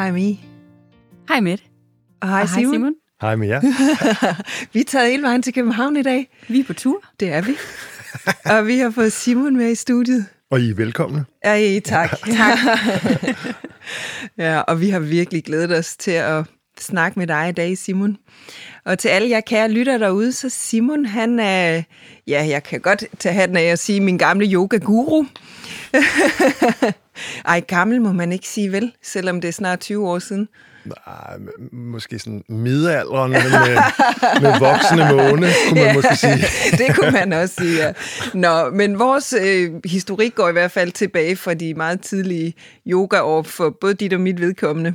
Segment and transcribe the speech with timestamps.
[0.00, 0.40] Hej Mi.
[1.28, 1.64] Hej Mette.
[2.20, 2.74] Og hej Og Simon.
[2.74, 2.94] Simon.
[3.20, 3.60] Hej med jer.
[4.72, 6.28] Vi er taget hele vejen til København i dag.
[6.48, 7.02] Vi er på tur.
[7.20, 7.56] Det er vi.
[8.56, 10.26] og vi har fået Simon med i studiet.
[10.50, 11.24] Og I er velkomne.
[11.42, 12.10] Ej, tak.
[12.10, 12.58] tak.
[14.38, 16.44] ja, og vi har virkelig glædet os til at
[16.78, 18.16] snakke med dig i dag, Simon.
[18.84, 21.82] Og til alle jer kære lytter derude, så Simon, han er,
[22.26, 25.24] ja, jeg kan godt tage hatten af at sige, min gamle yoga-guru.
[27.44, 30.48] Ej, gammel må man ikke sige vel, selvom det er snart 20 år siden.
[30.84, 31.38] Nej,
[31.72, 33.76] måske sådan middelalderen, men med,
[34.40, 36.36] med voksne måne, kunne man måske sige.
[36.86, 37.92] det kunne man også sige, ja.
[38.34, 42.54] Nå, men vores øh, historik går i hvert fald tilbage fra de meget tidlige
[42.86, 44.94] yogaår for både dit og mit vedkommende.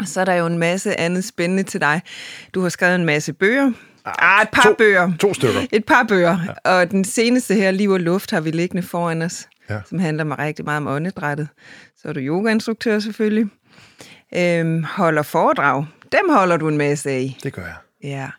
[0.00, 2.00] Og så er der jo en masse andet spændende til dig.
[2.54, 3.72] Du har skrevet en masse bøger.
[4.04, 5.12] Ah, et par to, bøger.
[5.20, 5.60] To stykker.
[5.72, 6.38] Et par bøger.
[6.64, 6.70] Ja.
[6.70, 9.80] Og den seneste her, Liv og Luft, har vi liggende foran os, Ja.
[9.86, 11.48] som handler mig rigtig meget om åndedrættet.
[11.96, 13.46] Så er du yogainstruktør selvfølgelig.
[14.36, 15.86] Øhm, holder foredrag.
[16.12, 17.38] Dem holder du en masse af.
[17.42, 17.76] Det gør jeg.
[18.02, 18.30] Ja.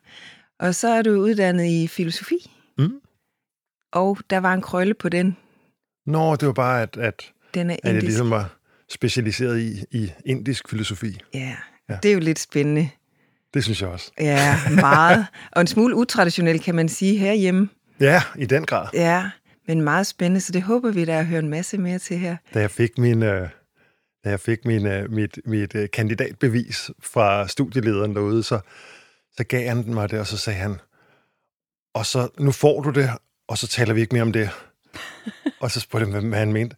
[0.60, 2.52] Og så er du uddannet i filosofi.
[2.78, 2.94] Mm.
[3.92, 5.38] Og der var en krølle på den.
[6.06, 8.06] Nå, det var bare, at, at, Den er at jeg indisk.
[8.06, 8.56] ligesom var
[8.90, 11.20] specialiseret i, i indisk filosofi.
[11.34, 11.40] Ja.
[11.40, 11.56] Ja.
[11.90, 12.90] ja, det er jo lidt spændende.
[13.54, 14.12] Det synes jeg også.
[14.20, 15.26] Ja, meget.
[15.52, 17.70] Og en smule utraditionel, kan man sige, herhjemme.
[18.00, 18.88] Ja, i den grad.
[18.94, 19.30] Ja,
[19.68, 22.38] men meget spændende, så det håber vi da at høre en masse mere til her.
[22.54, 23.50] Da jeg fik min, øh,
[24.24, 28.60] da jeg fik min, øh, mit, mit øh, kandidatbevis fra studielederen derude, så,
[29.38, 30.76] så gav han mig det, og så sagde han,
[31.94, 33.10] og så nu får du det,
[33.48, 34.50] og så taler vi ikke mere om det.
[35.62, 36.76] og så spurgte jeg, hvad han mente.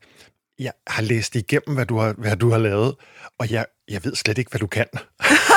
[0.59, 2.95] Jeg har læst igennem, hvad du har, hvad du har lavet,
[3.39, 4.85] og jeg, jeg ved slet ikke, hvad du kan.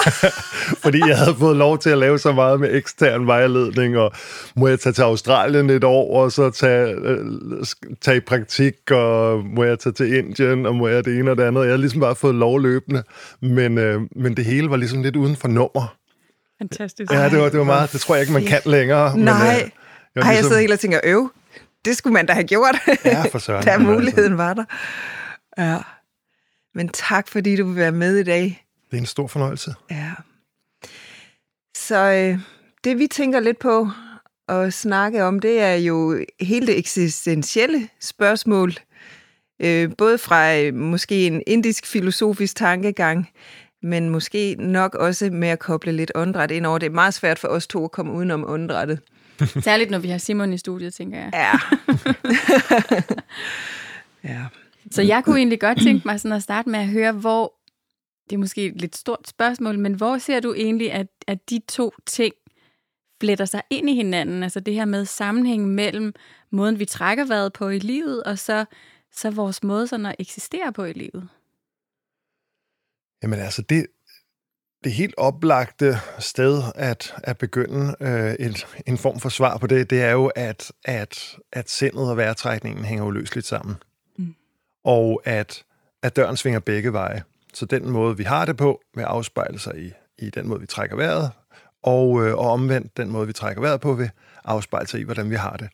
[0.82, 4.12] Fordi jeg havde fået lov til at lave så meget med ekstern vejledning, og
[4.56, 7.18] må jeg tage til Australien et år, og så tage, øh,
[8.00, 11.36] tage i praktik, og må jeg tage til Indien, og må jeg det ene og
[11.36, 11.60] det andet.
[11.60, 13.02] Jeg havde ligesom bare fået lov løbende,
[13.42, 15.96] men, øh, men det hele var ligesom lidt uden for nummer.
[16.58, 17.12] Fantastisk.
[17.12, 19.16] Ja, det var, det var meget, det tror jeg ikke, man kan længere.
[19.16, 19.34] Men, Nej.
[19.36, 19.70] øh, Ej, jeg
[20.14, 21.30] jeg ligesom- sidder helt og tænker, øv,
[21.85, 23.64] det skulle man da have gjort, Ja, for søren.
[23.64, 24.64] da altså- muligheden var der.
[25.58, 25.79] Ja.
[26.74, 28.67] Men tak, fordi du vil være med i dag.
[28.91, 29.74] Det er en stor fornøjelse.
[29.90, 30.11] Ja.
[31.77, 32.39] Så øh,
[32.85, 33.89] det vi tænker lidt på
[34.48, 38.73] at snakke om, det er jo hele det eksistentielle spørgsmål.
[39.63, 43.29] Øh, både fra øh, måske en indisk filosofisk tankegang,
[43.83, 46.79] men måske nok også med at koble lidt åndedræt ind over.
[46.79, 49.01] Det er meget svært for os to at komme udenom åndedrættet.
[49.64, 51.30] Særligt, når vi har Simon i studiet, tænker jeg.
[51.33, 51.52] Ja.
[54.33, 54.46] ja.
[54.90, 57.55] Så jeg kunne egentlig godt tænke mig sådan at starte med at høre, hvor,
[58.30, 61.61] det er måske et lidt stort spørgsmål, men hvor ser du egentlig, at, at de
[61.68, 62.34] to ting
[63.20, 64.42] fletter sig ind i hinanden?
[64.42, 66.14] Altså det her med sammenhængen mellem
[66.51, 68.64] måden, vi trækker vejret på i livet, og så,
[69.12, 71.28] så vores måde sådan at eksistere på i livet.
[73.22, 73.86] Jamen altså, det,
[74.85, 79.91] det helt oplagte sted at, at begynde øh, et, en form for svar på det,
[79.91, 83.77] det er jo, at, at, at sindet og vejrtrækningen hænger uløseligt sammen.
[84.17, 84.35] Mm.
[84.85, 85.64] Og at,
[86.02, 87.23] at døren svinger begge veje.
[87.55, 90.67] Så den måde, vi har det på, vil afspejle sig i, i den måde, vi
[90.67, 91.30] trækker vejret,
[91.83, 94.11] og, øh, og omvendt den måde, vi trækker vejret på, vil
[94.45, 95.69] afspejle sig i, hvordan vi har det.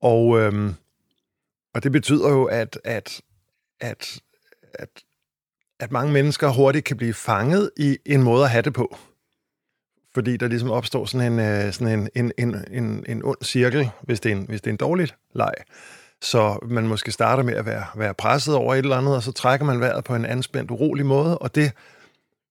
[0.00, 0.74] Og, øhm,
[1.74, 3.20] og det betyder jo, at, at,
[3.80, 4.20] at,
[4.74, 4.88] at
[5.82, 8.96] at mange mennesker hurtigt kan blive fanget i en måde at have det på.
[10.14, 13.90] Fordi der ligesom opstår sådan en, øh, sådan en, en, en, en, en ond cirkel,
[14.02, 15.52] hvis det er en, hvis det er en dårligt leg.
[16.20, 19.32] Så man måske starter med at være, være presset over et eller andet, og så
[19.32, 21.72] trækker man vejret på en anspændt, urolig måde, og det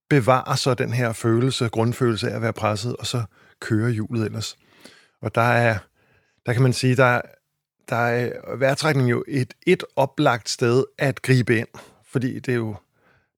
[0.10, 3.24] bevarer så den her følelse, grundfølelse af at være presset, og så
[3.60, 4.58] kører hjulet ellers.
[5.22, 5.78] Og der er,
[6.46, 7.22] der kan man sige, der,
[7.90, 11.68] der er øh, vejrtrækning jo et, et oplagt sted at gribe ind,
[12.12, 12.76] fordi det er jo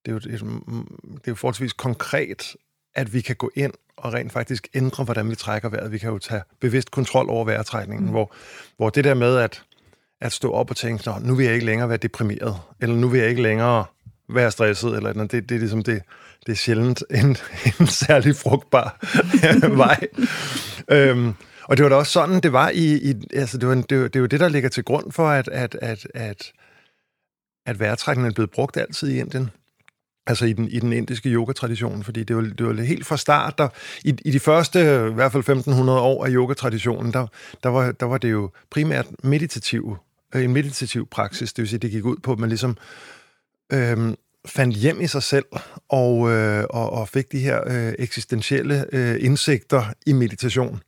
[0.06, 2.56] det er jo, det er, jo- det er jo forholdsvis konkret,
[2.96, 5.92] at vi kan gå ind og rent faktisk ændre, hvordan vi trækker vejret.
[5.92, 8.12] Vi kan jo tage bevidst kontrol over vejrtrækningen, mm.
[8.12, 8.34] hvor,
[8.78, 9.64] hvor det der med at,
[10.22, 13.08] at stå op og tænke, Nå, nu vil jeg ikke længere være deprimeret, eller nu
[13.08, 13.86] vil jeg ikke længere
[14.30, 16.02] være stresset, eller noget, det, det er ligesom det,
[16.46, 17.26] det er sjældent en,
[17.80, 18.98] en særlig frugtbar
[19.86, 20.08] vej.
[20.92, 21.34] øhm,
[21.64, 23.90] og det var da også sådan, det var i, i altså det, var en, det,
[23.90, 26.52] det er jo det, der ligger til grund for, at, at, at, at,
[27.66, 29.50] at vejrtrækningen er blevet brugt altid i Indien.
[30.28, 33.58] Altså i den, i den indiske yogatradition, fordi det var, det var helt fra start,
[33.58, 33.68] der,
[34.04, 34.80] i, i de første,
[35.12, 37.28] i hvert fald 1500 år af yogatraditionen, der,
[37.64, 39.98] der, var, der var det jo primært meditativ,
[40.36, 42.78] øh, en meditativ praksis, det vil sige, det gik ud på, at man ligesom
[43.74, 44.16] øhm,
[44.46, 45.46] fandt hjem i sig selv
[45.90, 50.82] og, øh, og, og fik de her øh, eksistentielle øh, indsigter i meditation.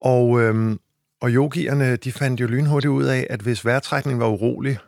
[0.00, 0.80] Og, øhm,
[1.20, 4.78] og yogierne, de fandt jo lynhurtigt ud af, at hvis vejrtrækningen var urolig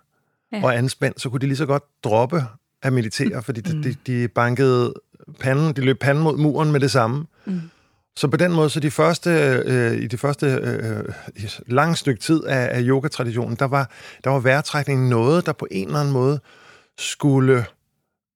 [0.53, 0.65] ja.
[0.65, 2.43] og anspændt, så kunne de lige så godt droppe
[2.83, 4.95] at meditere, fordi de, de, de bankede
[5.41, 7.27] panden, de løb panden mod muren med det samme.
[7.47, 7.61] Mm.
[8.17, 9.31] Så på den måde, så de første,
[9.65, 11.05] øh, i det første øh,
[11.67, 13.91] lange stykke tid af, af yoga-traditionen, der var,
[14.25, 16.41] der var vejrtrækningen noget, der på en eller anden måde
[16.99, 17.65] skulle,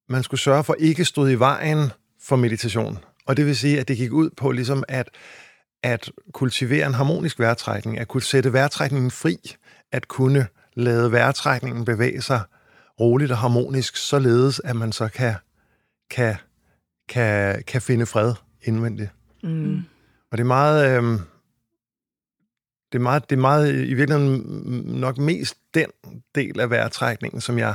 [0.09, 1.91] man skulle sørge for ikke stod i vejen
[2.23, 2.99] for meditation.
[3.27, 5.09] Og det vil sige, at det gik ud på ligesom at,
[5.83, 9.37] at kultivere en harmonisk vejrtrækning, at kunne sætte vejrtrækningen fri,
[9.93, 12.41] at kunne lade vejrtrækningen bevæge sig
[13.03, 15.35] roligt og harmonisk, således at man så kan,
[16.11, 16.37] kan,
[17.09, 19.11] kan, kan finde fred indvendigt.
[19.43, 19.83] Mm.
[20.31, 21.03] Og det er meget...
[21.03, 21.21] Øh,
[22.93, 24.43] det er, meget, det er meget i virkeligheden
[25.01, 25.87] nok mest den
[26.35, 27.75] del af vejrtrækningen, som jeg,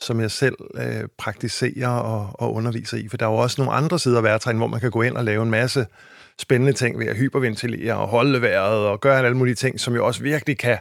[0.00, 3.08] som jeg selv øh, praktiserer og, og underviser i.
[3.08, 5.16] For der er jo også nogle andre sider af vejrtrækningen, hvor man kan gå ind
[5.16, 5.86] og lave en masse
[6.38, 10.06] spændende ting ved at hyperventilere og holde vejret og gøre alle mulige ting, som jo
[10.06, 10.78] også virkelig kan,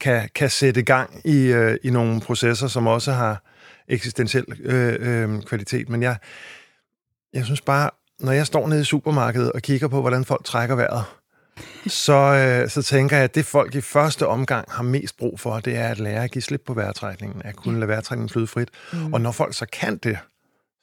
[0.00, 3.42] kan, kan sætte gang i, øh, i nogle processer, som også har
[3.88, 5.88] eksistentiel øh, øh, kvalitet.
[5.88, 6.16] Men jeg,
[7.32, 10.74] jeg synes bare, når jeg står nede i supermarkedet og kigger på, hvordan folk trækker
[10.74, 11.04] vejret,
[11.86, 15.60] så, øh, så tænker jeg, at det folk i første omgang har mest brug for,
[15.60, 18.68] det er at lære at give slip på vejrtrækningen, at kunne lade vejrtrækningen flyde frit.
[18.92, 19.12] Mm.
[19.12, 20.18] Og når folk så kan det,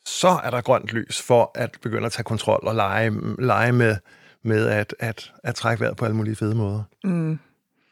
[0.06, 3.96] så er der grønt lys for at begynde at tage kontrol og lege, lege med,
[4.44, 6.84] med at, at, at trække vejret på alle mulige fede måder.
[7.04, 7.40] Mm.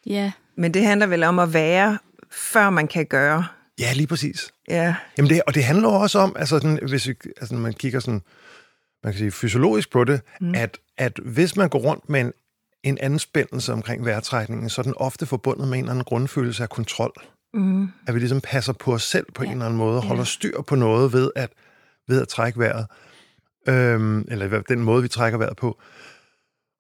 [0.06, 0.32] Ja.
[0.58, 1.98] Men det handler vel om at være,
[2.32, 3.46] før man kan gøre.
[3.80, 4.54] Ja, lige præcis.
[4.70, 4.96] Ja.
[5.18, 8.00] Jamen det, og det handler også om, altså, sådan, hvis vi, altså, når man kigger
[8.00, 8.22] sådan,
[9.04, 10.56] man kan sige, fysiologisk på det, mm.
[10.56, 12.34] at, at hvis man går rundt med en,
[12.84, 16.70] en anspændelse omkring vejrtrækningen, så er den ofte forbundet med en eller anden grundfølelse af
[16.70, 17.14] kontrol.
[17.54, 17.88] Mm.
[18.08, 19.50] At vi ligesom passer på os selv på ja.
[19.50, 21.50] en eller anden måde, holder styr på noget ved at,
[22.08, 22.88] ved at trække vejret.
[23.68, 25.80] Øhm, eller den måde, vi trækker vejret på.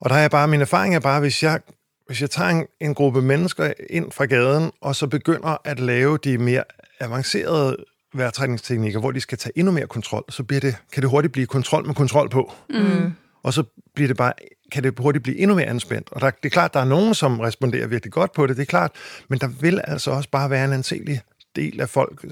[0.01, 1.59] Og der er bare, min erfaring er bare, hvis jeg,
[2.07, 6.17] hvis jeg tager en, en gruppe mennesker ind fra gaden, og så begynder at lave
[6.17, 6.63] de mere
[6.99, 7.77] avancerede
[8.13, 11.47] vejrtrækningsteknikker, hvor de skal tage endnu mere kontrol, så bliver det, kan det hurtigt blive
[11.47, 12.53] kontrol med kontrol på.
[12.69, 13.13] Mm.
[13.43, 13.63] Og så
[13.95, 14.33] bliver det bare,
[14.71, 16.09] kan det hurtigt blive endnu mere anspændt.
[16.11, 18.61] Og der, det er klart, der er nogen, som responderer virkelig godt på det, det
[18.61, 18.91] er klart,
[19.29, 21.21] men der vil altså også bare være en anselig
[21.55, 22.25] del af folk,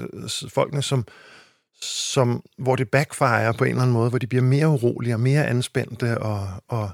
[0.53, 1.05] folkene, som,
[1.81, 5.19] som, hvor det backfire på en eller anden måde, hvor de bliver mere urolige og
[5.19, 6.89] mere anspændte, og, og,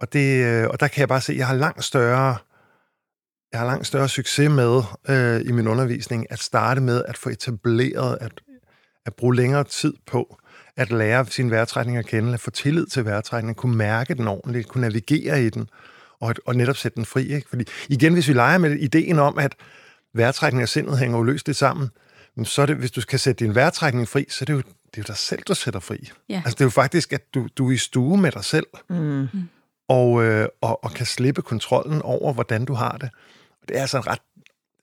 [0.00, 2.36] og, det, øh, og der kan jeg bare se, at jeg har langt større
[3.52, 7.28] jeg har langt større succes med øh, i min undervisning at starte med at få
[7.28, 8.32] etableret, at,
[9.06, 10.38] at bruge længere tid på
[10.76, 14.68] at lære sin vejrtrækning at kende, at få tillid til vejrtrækningen, kunne mærke den ordentligt,
[14.68, 15.68] kunne navigere i den,
[16.20, 17.34] og, og netop sætte den fri.
[17.34, 17.48] Ikke?
[17.48, 19.54] Fordi igen, hvis vi leger med ideen om, at
[20.14, 21.88] vejrtrækning og sindet hænger uløseligt sammen,
[22.44, 24.96] så er det, hvis du kan sætte din vejrtrækning fri, så er det jo, det
[24.96, 26.10] er jo dig selv, du sætter fri.
[26.28, 26.42] Ja.
[26.44, 29.28] Altså det er jo faktisk, at du, du er i stue med dig selv, mm
[29.88, 33.10] og, øh, og, og kan slippe kontrollen over, hvordan du har det.
[33.68, 34.22] Det er altså ret,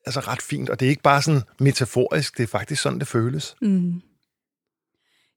[0.06, 3.07] altså ret fint, og det er ikke bare sådan metaforisk, det er faktisk sådan, det
[3.07, 3.56] føles.
[3.62, 4.02] Mm.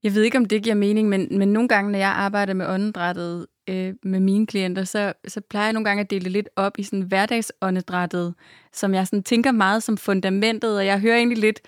[0.03, 2.67] Jeg ved ikke, om det giver mening, men, men nogle gange, når jeg arbejder med
[2.67, 6.49] åndedrættet øh, med mine klienter, så, så plejer jeg nogle gange at dele det lidt
[6.57, 8.35] op i sådan hverdagsåndedrættet,
[8.73, 11.61] som jeg sådan tænker meget som fundamentet, og jeg hører egentlig lidt,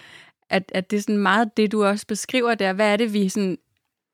[0.50, 2.72] at, at det er sådan meget det, du også beskriver der.
[2.72, 3.58] Hvad er det, vi sådan,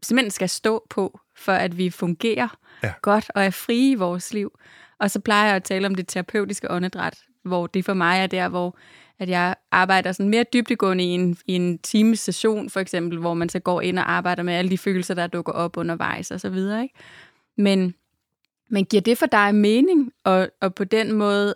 [0.02, 2.92] simpelthen skal stå på, for at vi fungerer ja.
[3.02, 4.58] godt og er frie i vores liv?
[5.00, 8.26] Og så plejer jeg at tale om det terapeutiske åndedræt, hvor det for mig er
[8.26, 8.76] der, hvor
[9.18, 13.34] at jeg arbejder sådan mere dybdegående i en, i en times session, for eksempel, hvor
[13.34, 16.40] man så går ind og arbejder med alle de følelser, der dukker op undervejs og
[16.40, 16.82] så videre.
[16.82, 16.94] Ikke?
[17.56, 17.94] Men,
[18.70, 21.54] men giver det for dig mening, og, og på den måde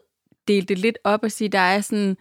[0.48, 2.16] dele det lidt op og sige, der er sådan,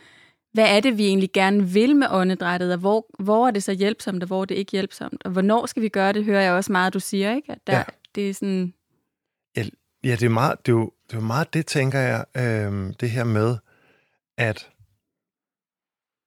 [0.54, 3.72] hvad er det, vi egentlig gerne vil med åndedrættet, og hvor, hvor er det så
[3.72, 6.54] hjælpsomt, og hvor er det ikke hjælpsomt, og hvornår skal vi gøre det, hører jeg
[6.54, 7.51] også meget, du siger, ikke?
[7.51, 7.84] At der, ja.
[8.16, 8.74] det er sådan...
[10.03, 12.94] Ja, det, er meget, det, er jo, det er jo meget det, tænker jeg, øh,
[13.00, 13.58] det her med,
[14.38, 14.70] at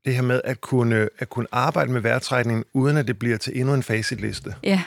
[0.04, 3.60] det her med at kunne, at kunne arbejde med vejrtrækningen, uden at det bliver til
[3.60, 4.54] endnu en facitliste.
[4.62, 4.82] Ja.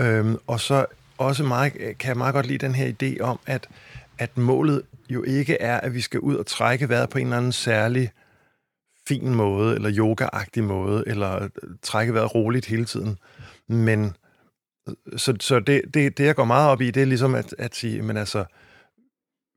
[0.00, 0.86] Øhm, og så
[1.18, 3.68] også meget, kan jeg meget godt lide den her idé om, at,
[4.18, 7.36] at målet jo ikke er, at vi skal ud og trække vejret på en eller
[7.36, 8.10] anden særlig
[9.08, 11.48] fin måde, eller yoga måde, eller
[11.82, 13.18] trække vejret roligt hele tiden.
[13.66, 14.16] Men
[15.16, 17.76] så, så det, det, det, jeg går meget op i, det er ligesom at, at
[17.76, 18.44] sige, men altså,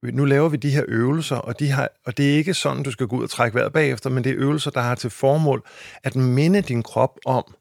[0.04, 2.92] nu laver vi de her øvelser, og, de har, og det er ikke sådan, du
[2.92, 5.64] skal gå ud og trække vejret bagefter, men det er øvelser, der har til formål
[6.04, 7.56] at minde din krop om,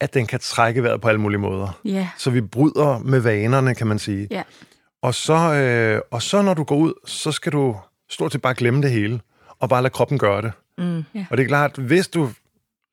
[0.00, 1.80] at den kan trække vejret på alle mulige måder.
[1.86, 2.06] Yeah.
[2.18, 4.28] Så vi bryder med vanerne, kan man sige.
[4.32, 4.44] Yeah.
[5.02, 7.76] Og, så, øh, og så når du går ud, så skal du
[8.10, 9.20] stort set bare glemme det hele,
[9.58, 10.52] og bare lade kroppen gøre det.
[10.78, 10.84] Mm.
[10.84, 11.26] Yeah.
[11.30, 12.30] Og det er klart, hvis du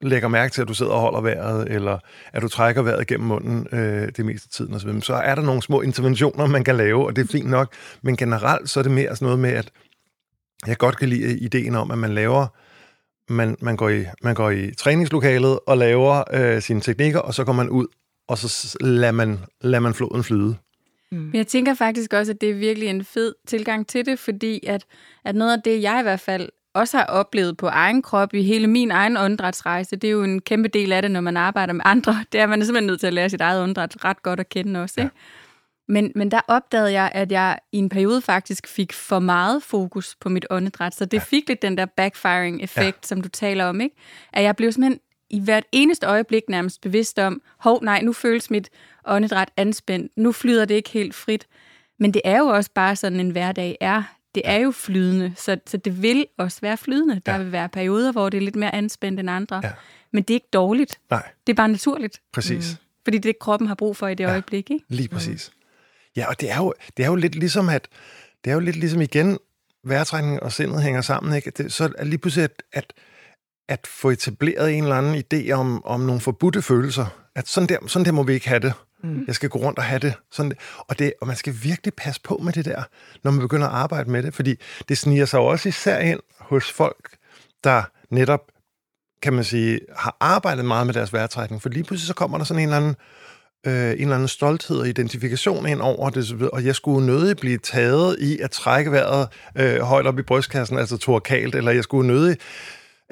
[0.03, 1.97] lægger mærke til, at du sidder og holder vejret, eller
[2.33, 5.41] at du trækker vejret gennem munden øh, det meste af tiden osv., så er der
[5.41, 7.73] nogle små interventioner, man kan lave, og det er fint nok.
[8.01, 9.71] Men generelt så er det mere sådan noget med, at
[10.67, 12.47] jeg godt kan lide ideen om, at man laver
[13.29, 17.43] man, man, går i, man går i træningslokalet og laver øh, sine teknikker, og så
[17.43, 17.87] går man ud,
[18.27, 20.55] og så lader man, lader man floden flyde.
[21.11, 24.65] Men jeg tænker faktisk også, at det er virkelig en fed tilgang til det, fordi
[24.67, 24.85] at,
[25.25, 28.43] at noget af det, jeg i hvert fald også har oplevet på egen krop i
[28.43, 31.73] hele min egen åndedrætsrejse, det er jo en kæmpe del af det, når man arbejder
[31.73, 32.25] med andre.
[32.31, 34.49] Det er man er simpelthen nødt til at lære sit eget åndedræt ret godt at
[34.49, 35.01] kende også.
[35.01, 35.11] Ikke?
[35.87, 40.15] Men, men der opdagede jeg, at jeg i en periode faktisk fik for meget fokus
[40.15, 41.23] på mit åndedræt, så det ja.
[41.23, 43.07] fik lidt den der backfiring-effekt, ja.
[43.07, 43.81] som du taler om.
[43.81, 43.95] ikke?
[44.33, 44.99] At jeg blev simpelthen
[45.29, 48.69] i hvert eneste øjeblik nærmest bevidst om, hov, nej, nu føles mit
[49.05, 51.47] åndedræt anspændt, nu flyder det ikke helt frit.
[51.99, 54.03] Men det er jo også bare sådan, en hverdag er.
[54.35, 57.21] Det er jo flydende, så, så det vil også være flydende.
[57.25, 57.37] Der ja.
[57.37, 59.61] vil være perioder, hvor det er lidt mere anspændt end andre.
[59.63, 59.71] Ja.
[60.11, 60.99] Men det er ikke dårligt.
[61.09, 61.29] Nej.
[61.47, 62.21] Det er bare naturligt.
[62.33, 62.71] Præcis.
[62.71, 62.83] Mm.
[63.03, 64.85] Fordi det kroppen har brug for i det ja, øjeblik, ikke?
[64.87, 65.51] Lige præcis.
[65.53, 65.59] Mm.
[66.15, 67.87] Ja, og det er, jo, det er jo lidt ligesom, at
[68.43, 69.37] det er jo lidt ligesom igen,
[69.83, 71.49] vejrtrækning og sindet hænger sammen, ikke?
[71.49, 72.93] Det, så er lige pludselig, at, at,
[73.67, 77.05] at få etableret en eller anden idé om, om nogle forbudte følelser.
[77.35, 78.73] At sådan der, sådan der må vi ikke have det.
[79.03, 79.23] Mm.
[79.27, 80.13] Jeg skal gå rundt og have det.
[80.31, 81.13] Sådan, og det.
[81.21, 82.83] Og man skal virkelig passe på med det der,
[83.23, 84.55] når man begynder at arbejde med det, fordi
[84.89, 87.17] det sniger sig også især ind hos folk,
[87.63, 88.41] der netop,
[89.21, 91.61] kan man sige, har arbejdet meget med deres vejrtrækning.
[91.61, 92.95] For lige pludselig så kommer der sådan en eller anden
[93.67, 97.57] øh, en eller anden stolthed og identifikation ind over det, og jeg skulle nødig blive
[97.57, 102.07] taget i at trække vejret øh, højt op i brystkassen, altså torkalt, eller jeg skulle
[102.07, 102.37] nødig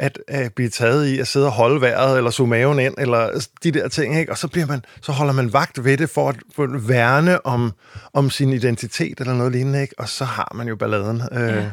[0.01, 3.47] at, at blive taget i at sidde og holde vejret, eller suge maven ind, eller
[3.63, 4.31] de der ting, ikke?
[4.31, 7.45] Og så, bliver man, så holder man vagt ved det for at, for at værne
[7.45, 7.71] om,
[8.13, 9.93] om sin identitet, eller noget lignende, ikke?
[9.97, 11.21] Og så har man jo balladen.
[11.31, 11.71] Øh, ja,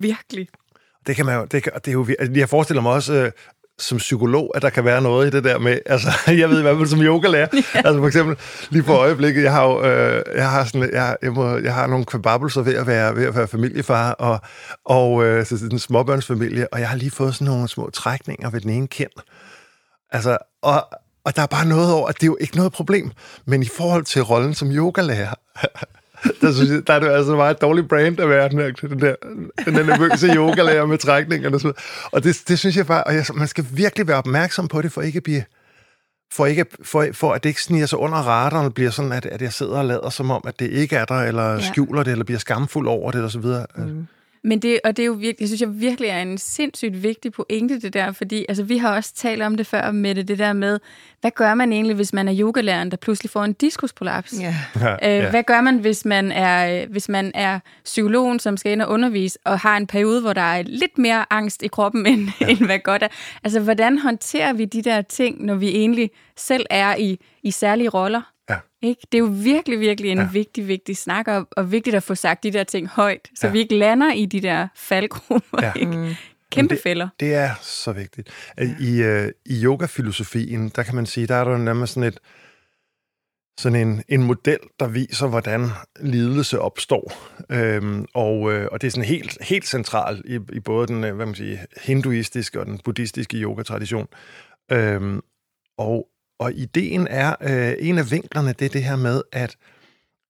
[0.00, 0.48] virkelig.
[1.06, 3.32] Det kan man jo, det, kan, det er jo, jeg forestiller mig også, øh,
[3.80, 6.08] som psykolog, at der kan være noget i det der med, altså,
[6.40, 7.62] jeg ved i hvert fald som yogalærer, ja.
[7.74, 8.36] altså for eksempel,
[8.70, 11.86] lige på øjeblikket, jeg har jo, øh, jeg har sådan, jeg, jeg, må, jeg har
[11.86, 14.40] nogle kvababelser ved at være, ved at være familiefar, og,
[14.84, 18.60] og øh, så en småbørnsfamilie, og jeg har lige fået sådan nogle små trækninger ved
[18.60, 19.10] den ene kind.
[20.12, 20.88] Altså, og,
[21.24, 23.12] og der er bare noget over, at det er jo ikke noget problem,
[23.46, 25.34] men i forhold til rollen som yogalærer,
[26.40, 28.70] der, synes jeg, der er det altså meget et dårligt brand at være den der,
[28.70, 29.14] den der,
[29.64, 31.74] den der nervøse yogalærer med trækninger og sådan
[32.12, 34.92] Og det, det synes jeg bare, og jeg, man skal virkelig være opmærksom på det,
[34.92, 35.44] for ikke at blive,
[36.32, 39.26] for, ikke, for, for at det ikke sniger sig under radaren og bliver sådan, at,
[39.26, 41.60] at jeg sidder og lader som om, at det ikke er der, eller ja.
[41.60, 43.66] skjuler det, eller bliver skamfuld over det, så videre.
[43.76, 44.06] Mm.
[44.44, 47.32] Men det, og det er jo virkelig, jeg synes jeg virkelig er en sindssygt vigtig
[47.32, 50.38] pointe, det der, fordi altså, vi har også talt om det før med det, det
[50.38, 50.78] der med,
[51.20, 54.34] hvad gør man egentlig, hvis man er yogalæreren, der pludselig får en diskusprolaps?
[54.40, 54.54] Ja.
[54.80, 58.82] Ja, øh, Hvad gør man, hvis man, er, hvis man er psykologen, som skal ind
[58.82, 62.28] og undervise, og har en periode, hvor der er lidt mere angst i kroppen, end,
[62.40, 62.46] ja.
[62.46, 63.08] end hvad godt er?
[63.44, 67.88] Altså, hvordan håndterer vi de der ting, når vi egentlig selv er i, i særlige
[67.88, 68.22] roller?
[68.82, 68.88] Ja.
[68.88, 69.00] Ikke?
[69.12, 70.28] Det er jo virkelig, virkelig en ja.
[70.32, 73.52] vigtig, vigtig snak, og, og vigtigt at få sagt de der ting højt, så ja.
[73.52, 75.58] vi ikke lander i de der faldgrupper.
[75.62, 75.72] Ja.
[75.76, 75.96] Ikke?
[75.96, 76.14] Mm.
[76.50, 77.08] Kæmpe det, fælder.
[77.20, 78.28] Det er så vigtigt.
[78.80, 82.18] I, uh, i yogafilosofien, der kan man sige, der er der nærmest sådan et,
[83.60, 85.68] sådan en, en model, der viser, hvordan
[86.00, 87.12] lidelse opstår.
[87.50, 91.26] Øhm, og, øh, og det er sådan helt, helt centralt i, i både den hvad
[91.26, 94.06] man siger, hinduistiske og den buddhistiske yogatradition.
[94.72, 95.20] Øhm,
[95.78, 96.08] og
[96.40, 99.56] og ideen er, øh, en af vinklerne, det er det her med, at,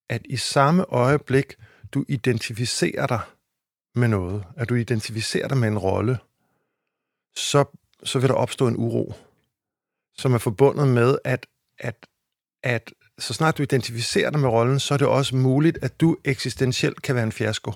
[0.08, 1.54] at i samme øjeblik,
[1.92, 3.20] du identificerer dig
[3.94, 6.18] med noget, at du identificerer dig med en rolle,
[7.36, 7.64] så,
[8.02, 9.14] så vil der opstå en uro,
[10.14, 11.46] som er forbundet med, at,
[11.78, 12.06] at,
[12.62, 16.16] at så snart du identificerer dig med rollen, så er det også muligt, at du
[16.24, 17.72] eksistentielt kan være en fiasko.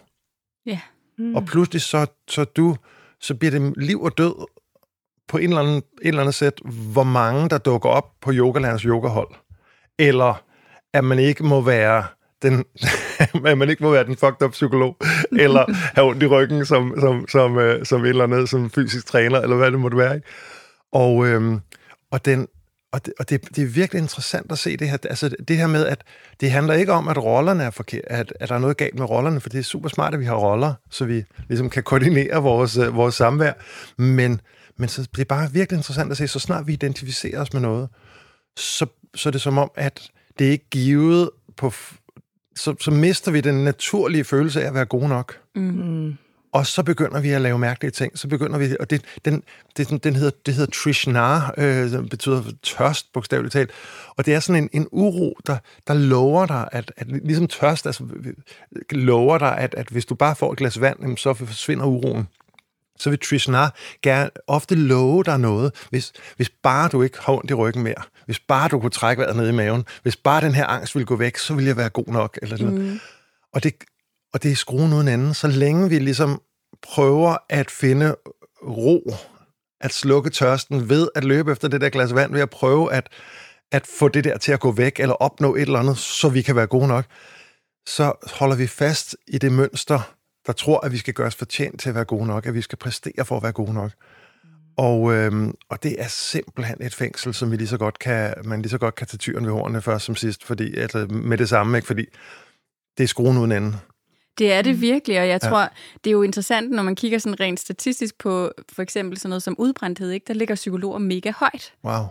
[0.67, 0.81] Ja.
[1.19, 1.35] Mm.
[1.35, 2.77] Og pludselig så, så, du,
[3.21, 4.47] så bliver det liv og død
[5.29, 6.61] på en eller anden, en eller anden sæt,
[6.93, 9.29] hvor mange der dukker op på yogalærens yogahold.
[9.99, 10.43] Eller
[10.93, 12.05] at man ikke må være
[12.43, 12.65] den,
[13.45, 14.97] at man ikke må være den fucked up psykolog,
[15.33, 15.65] eller
[15.95, 19.41] have ondt i ryggen som, som, som, øh, som et eller andet, som fysisk træner,
[19.41, 20.15] eller hvad det måtte være.
[20.15, 20.29] Ikke?
[20.93, 21.61] Og, øhm,
[22.11, 22.49] og, den,
[22.93, 24.97] og, det, og det, det er virkelig interessant at se det her.
[25.05, 26.03] Altså det her med, at
[26.41, 29.11] det handler ikke om, at rollerne er forkert, at, at der er noget galt med
[29.11, 32.43] rollerne, for det er super smart, at vi har roller, så vi ligesom kan koordinere
[32.43, 33.53] vores, øh, vores samvær.
[33.99, 34.41] Men
[34.77, 37.61] men så, det er bare virkelig interessant at se, så snart vi identificerer os med
[37.61, 37.89] noget,
[38.57, 41.73] så, så er det som om, at det er ikke givet på...
[42.57, 45.39] Så, så mister vi den naturlige følelse af at være gode nok.
[45.55, 46.17] Mm.
[46.53, 48.19] Og så begynder vi at lave mærkelige ting.
[48.19, 49.43] Så begynder vi, og det, den,
[49.77, 53.71] det, den hedder, det hedder Trishna, øh, som betyder tørst, bogstaveligt talt.
[54.17, 57.87] Og det er sådan en, en uro, der, der lover dig, at, at ligesom tørst,
[57.87, 58.05] altså
[58.91, 62.29] lover dig, at, at hvis du bare får et glas vand, så forsvinder uroen
[62.99, 63.69] så vil Trishna
[64.03, 68.03] gerne ofte love dig noget, hvis, hvis bare du ikke har ondt i ryggen mere,
[68.27, 71.07] hvis bare du kunne trække vejret ned i maven, hvis bare den her angst ville
[71.07, 72.39] gå væk, så ville jeg være god nok.
[72.43, 73.01] Eller sådan mm.
[73.53, 73.75] og, det,
[74.33, 75.35] og det er skruen uden anden.
[75.35, 76.43] Så længe vi ligesom
[76.83, 78.17] prøver at finde
[78.63, 79.15] ro
[79.81, 83.09] at slukke tørsten ved at løbe efter det der glas vand, ved at prøve at,
[83.73, 86.43] at få det der til at gå væk, eller opnå et eller andet, så vi
[86.43, 87.05] kan være gode nok,
[87.87, 90.15] så holder vi fast i det mønster,
[90.47, 92.61] der tror, at vi skal gøre os fortjent til at være gode nok, at vi
[92.61, 93.91] skal præstere for at være gode nok.
[94.77, 98.63] Og, øhm, og det er simpelthen et fængsel, som vi lige så godt kan, man
[98.63, 101.49] lige så godt kan tage tyren ved hornene først som sidst, fordi, altså, med det
[101.49, 101.87] samme, ikke?
[101.87, 102.07] fordi
[102.99, 103.79] det er skruen uden ende.
[104.39, 105.69] Det er det virkelig, og jeg tror, ja.
[106.05, 109.43] det er jo interessant, når man kigger sådan rent statistisk på for eksempel sådan noget
[109.43, 110.25] som udbrændthed, ikke?
[110.27, 111.73] der ligger psykologer mega højt.
[111.85, 112.05] Wow.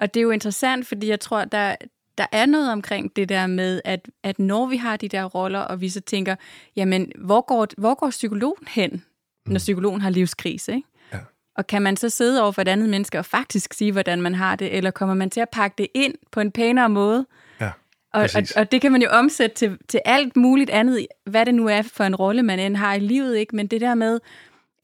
[0.00, 1.76] Og det er jo interessant, fordi jeg tror, der,
[2.18, 5.60] der er noget omkring det der med, at, at når vi har de der roller,
[5.60, 6.36] og vi så tænker,
[6.76, 9.52] jamen, hvor går, hvor går psykologen hen, mm.
[9.52, 10.88] når psykologen har livskrise, ikke?
[11.12, 11.18] Ja.
[11.56, 14.34] Og kan man så sidde over for et andet menneske og faktisk sige, hvordan man
[14.34, 17.26] har det, eller kommer man til at pakke det ind på en pænere måde?
[17.60, 17.70] Ja,
[18.14, 21.54] og, og, og det kan man jo omsætte til, til alt muligt andet, hvad det
[21.54, 23.56] nu er for en rolle, man end har i livet, ikke?
[23.56, 24.20] Men det der med,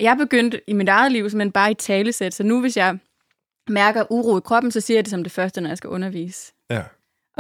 [0.01, 2.99] jeg begyndte i mit eget liv, men bare i talesæt, så nu hvis jeg
[3.69, 6.53] mærker uro i kroppen, så siger jeg det som det første, når jeg skal undervise.
[6.71, 6.83] Ja.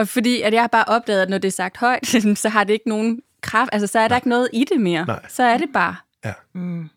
[0.00, 2.06] Og fordi at jeg har bare opdaget, at når det er sagt højt,
[2.38, 4.16] så har det ikke nogen kraft, altså så er der Nej.
[4.16, 5.06] ikke noget i det mere.
[5.06, 5.26] Nej.
[5.28, 5.96] Så er det bare.
[6.24, 6.32] Ja.
[6.54, 6.88] Mm.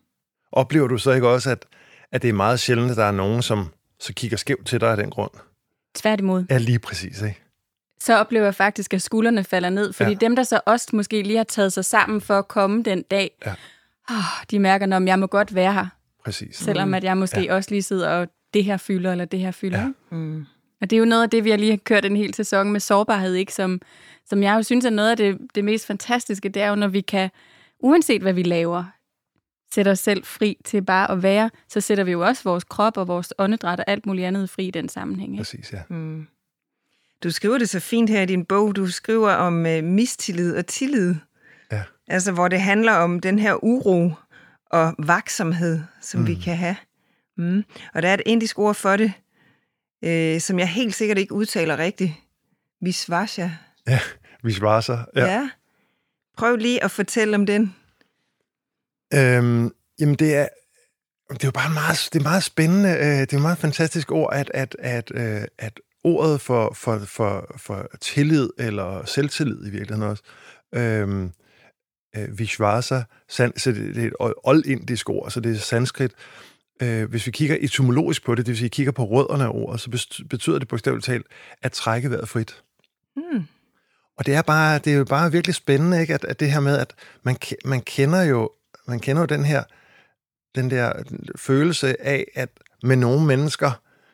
[0.52, 1.66] Oplever du så ikke også, at,
[2.12, 3.66] at det er meget sjældent, at der er nogen, som
[4.00, 5.30] så kigger skævt til dig af den grund?
[5.94, 6.44] Tværtimod.
[6.50, 7.40] Ja, lige præcis, ikke?
[8.00, 10.16] Så oplever jeg faktisk, at skuldrene falder ned, fordi ja.
[10.16, 13.30] dem, der så også måske lige har taget sig sammen for at komme den dag,
[13.46, 13.54] ja.
[14.10, 15.86] oh, de mærker, at jeg må godt være her.
[16.24, 16.56] Præcis.
[16.56, 17.54] Selvom at jeg måske ja.
[17.54, 19.80] også lige sidder og det her fylder, eller det her fylder.
[19.80, 19.90] Ja.
[20.10, 20.46] Mm.
[20.84, 22.72] Og det er jo noget af det, vi har lige har kørt en hel sæson
[22.72, 23.52] med sårbarhed, ikke?
[23.52, 23.80] Som,
[24.26, 26.88] som jeg jo synes er noget af det, det mest fantastiske, det er jo, når
[26.88, 27.30] vi kan,
[27.78, 28.84] uanset hvad vi laver,
[29.74, 32.96] sætte os selv fri til bare at være, så sætter vi jo også vores krop
[32.96, 35.32] og vores åndedræt og alt muligt andet fri i den sammenhæng.
[35.32, 35.40] Ikke?
[35.40, 35.80] Præcis, ja.
[35.88, 36.26] Mm.
[37.22, 38.76] Du skriver det så fint her i din bog.
[38.76, 41.14] Du skriver om uh, mistillid og tillid.
[41.72, 41.82] Ja.
[42.08, 44.12] Altså, hvor det handler om den her uro
[44.70, 46.26] og vaksomhed, som mm.
[46.26, 46.76] vi kan have.
[47.36, 47.64] Mm.
[47.94, 49.12] Og der er et indisk ord for det,
[50.04, 52.12] øh, som jeg helt sikkert ikke udtaler rigtigt.
[52.80, 53.48] Visvasha.
[53.86, 54.00] Ja,
[54.42, 54.96] Visvasha.
[55.16, 55.24] Ja.
[55.26, 55.50] ja.
[56.36, 57.74] Prøv lige at fortælle om den.
[59.14, 60.48] Øhm, jamen, det er,
[61.30, 64.12] det er jo bare meget, det er meget spændende, øh, det er et meget fantastisk
[64.12, 69.70] ord, at, at, at, øh, at ordet for, for, for, for tillid, eller selvtillid i
[69.70, 70.22] virkeligheden også,
[70.74, 71.32] øhm,
[72.16, 76.12] øh, Vishvasa, så det, det er et oldindisk ord, så det er sanskrit,
[76.82, 79.80] øh, hvis vi kigger etymologisk på det, det vil sige, kigger på rødderne af ordet,
[79.80, 79.90] så
[80.30, 81.26] betyder det bogstaveligt talt
[81.62, 82.62] at trække vejret frit.
[83.16, 83.44] Mm.
[84.18, 86.14] Og det er, bare, det er jo bare virkelig spændende, ikke?
[86.14, 88.50] At, at det her med, at man, man kender jo
[88.86, 89.62] man kender jo den her
[90.54, 90.92] den der
[91.36, 92.48] følelse af, at
[92.82, 93.70] med nogle mennesker,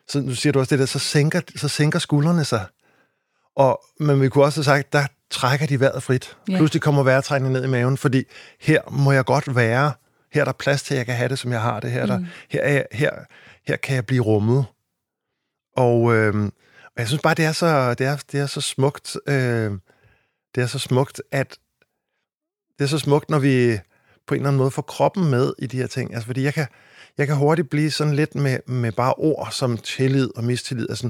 [0.07, 2.65] så nu siger du også det der, så sænker, så sænker skuldrene sig.
[3.55, 6.37] Og, men vi kunne også have sagt, der trækker de vejret frit.
[6.49, 6.57] Yeah.
[6.57, 8.23] Pludselig kommer vejrtrækningen ned i maven, fordi
[8.59, 9.93] her må jeg godt være,
[10.31, 11.91] her er der plads til, at jeg kan have det, som jeg har det.
[11.91, 12.25] Her, der, mm.
[12.49, 13.11] her, er jeg, her,
[13.67, 14.65] her kan jeg blive rummet.
[15.75, 16.45] Og, øh,
[16.85, 19.71] og jeg synes bare, det er så, det er, det er så smukt, øh,
[20.55, 21.57] det er så smukt, at
[22.79, 23.79] det er så smukt, når vi
[24.27, 26.13] på en eller anden måde får kroppen med i de her ting.
[26.13, 26.67] Altså, fordi jeg kan,
[27.17, 31.09] jeg kan hurtigt blive sådan lidt med, med bare ord som tillid og mistillid, altså,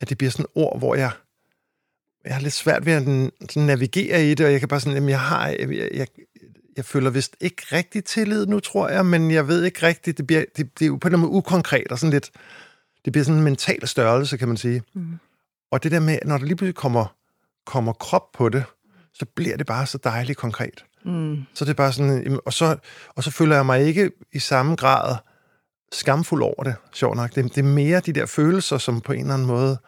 [0.00, 1.10] at det bliver sådan ord, hvor jeg,
[2.24, 3.02] jeg har lidt svært ved at
[3.50, 6.06] sådan navigere i det, og jeg kan bare sådan, jamen, jeg har, jeg, jeg,
[6.80, 10.26] jeg føler vist ikke rigtig tillid nu, tror jeg, men jeg ved ikke rigtigt, det,
[10.26, 12.30] bliver, det, det er jo på en måde ukonkret og sådan lidt,
[13.04, 14.82] det bliver sådan en mental størrelse, kan man sige.
[14.94, 15.18] Mm.
[15.70, 17.14] Og det der med, når der lige pludselig kommer,
[17.66, 18.64] kommer krop på det,
[19.14, 20.84] så bliver det bare så dejligt konkret.
[21.04, 21.42] Mm.
[21.54, 22.76] Så det er bare sådan, og så,
[23.08, 25.16] og så føler jeg mig ikke i samme grad
[25.92, 27.34] skamfuld over det, sjovt nok.
[27.34, 29.78] Det, det er mere de der følelser, som på en eller anden måde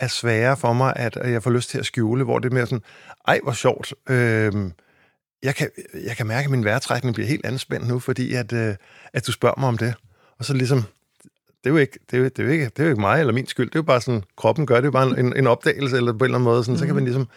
[0.00, 2.54] er svære for mig, at, at jeg får lyst til at skjule, hvor det er
[2.54, 2.82] mere sådan,
[3.28, 3.94] ej, hvor sjovt.
[4.08, 4.72] Øhm,
[5.44, 5.70] jeg, kan,
[6.06, 8.74] jeg kan mærke, at min vejrtrækning bliver helt anspændt nu, fordi at, øh,
[9.12, 9.94] at du spørger mig om det.
[10.38, 10.82] Og så ligesom,
[11.64, 13.00] det er, jo ikke, det, er jo, det, er jo ikke, det er jo ikke
[13.00, 15.20] mig eller min skyld, det er jo bare sådan, kroppen gør det, er jo bare
[15.20, 16.78] en, en opdagelse, eller på en eller anden måde, sådan, mm.
[16.78, 17.06] så kan man mm.
[17.06, 17.28] ligesom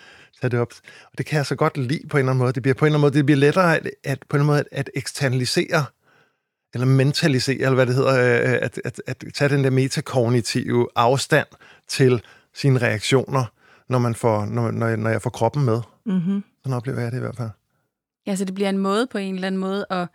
[0.41, 0.73] tage det op.
[1.11, 2.53] Og det kan jeg så godt lide på en eller anden måde.
[2.53, 4.59] Det bliver på en eller anden måde, det bliver lettere at, at på en måde
[4.59, 5.85] at, at eksternalisere,
[6.73, 11.47] eller mentalisere, eller hvad det hedder, øh, at, at, at tage den der metakognitive afstand
[11.87, 12.21] til
[12.55, 13.45] sine reaktioner,
[13.89, 15.81] når, man får, når, når, når jeg får kroppen med.
[16.05, 16.43] Mm-hmm.
[16.63, 17.49] Sådan oplever jeg det i hvert fald.
[18.27, 20.07] Ja, så det bliver en måde på en eller anden måde at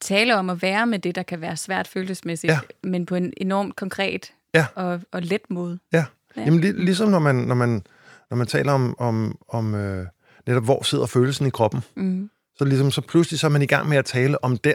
[0.00, 2.58] tale om at være med det, der kan være svært følelsesmæssigt, ja.
[2.82, 4.66] men på en enormt konkret ja.
[4.74, 5.78] og, og let måde.
[5.92, 6.04] Ja,
[6.36, 6.42] ja.
[6.44, 7.82] Jamen, lig, ligesom når man, når man
[8.30, 10.06] når man taler om, om, om øh,
[10.46, 12.30] netop, hvor sidder følelsen i kroppen, mm.
[12.56, 14.74] så, ligesom, så pludselig så er man i gang med at tale om den,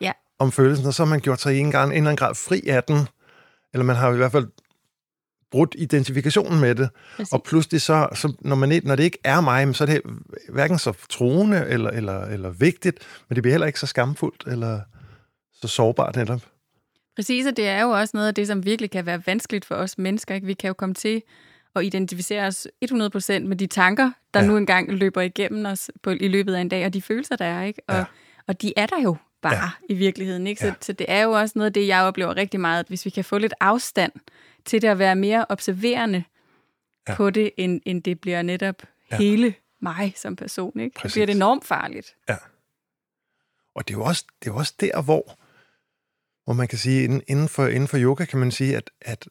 [0.00, 0.12] ja.
[0.38, 2.34] om følelsen, og så har man gjort sig i en, gang, en eller anden grad
[2.34, 3.08] fri af den,
[3.72, 4.46] eller man har i hvert fald
[5.50, 7.32] brudt identifikationen med det, Præcis.
[7.32, 10.00] og pludselig så, så når, man, når det ikke er mig, så er det
[10.48, 14.80] hverken så troende eller, eller, eller vigtigt, men det bliver heller ikke så skamfuldt eller
[15.52, 16.40] så sårbart netop.
[17.16, 19.74] Præcis, og det er jo også noget af det, som virkelig kan være vanskeligt for
[19.74, 20.34] os mennesker.
[20.34, 20.46] Ikke?
[20.46, 21.22] Vi kan jo komme til
[21.76, 24.46] at identificere os 100% med de tanker, der ja.
[24.46, 27.44] nu engang løber igennem os på, i løbet af en dag, og de følelser, der
[27.44, 27.62] er.
[27.62, 27.82] ikke.
[27.88, 28.04] Og, ja.
[28.46, 29.70] og de er der jo bare ja.
[29.88, 30.46] i virkeligheden.
[30.46, 30.60] Ikke?
[30.60, 30.74] Så, ja.
[30.80, 33.10] så det er jo også noget af det, jeg oplever rigtig meget, at hvis vi
[33.10, 34.12] kan få lidt afstand
[34.66, 36.24] til det at være mere observerende
[37.08, 37.14] ja.
[37.14, 39.16] på det, end, end det bliver netop ja.
[39.16, 40.80] hele mig som person.
[40.80, 41.00] Ikke?
[41.02, 42.16] Det bliver det enormt farligt.
[42.28, 42.36] Ja.
[43.74, 45.38] Og det er jo også, det er jo også der, hvor,
[46.44, 49.28] hvor man kan sige, inden for, inden for yoga kan man sige, at, at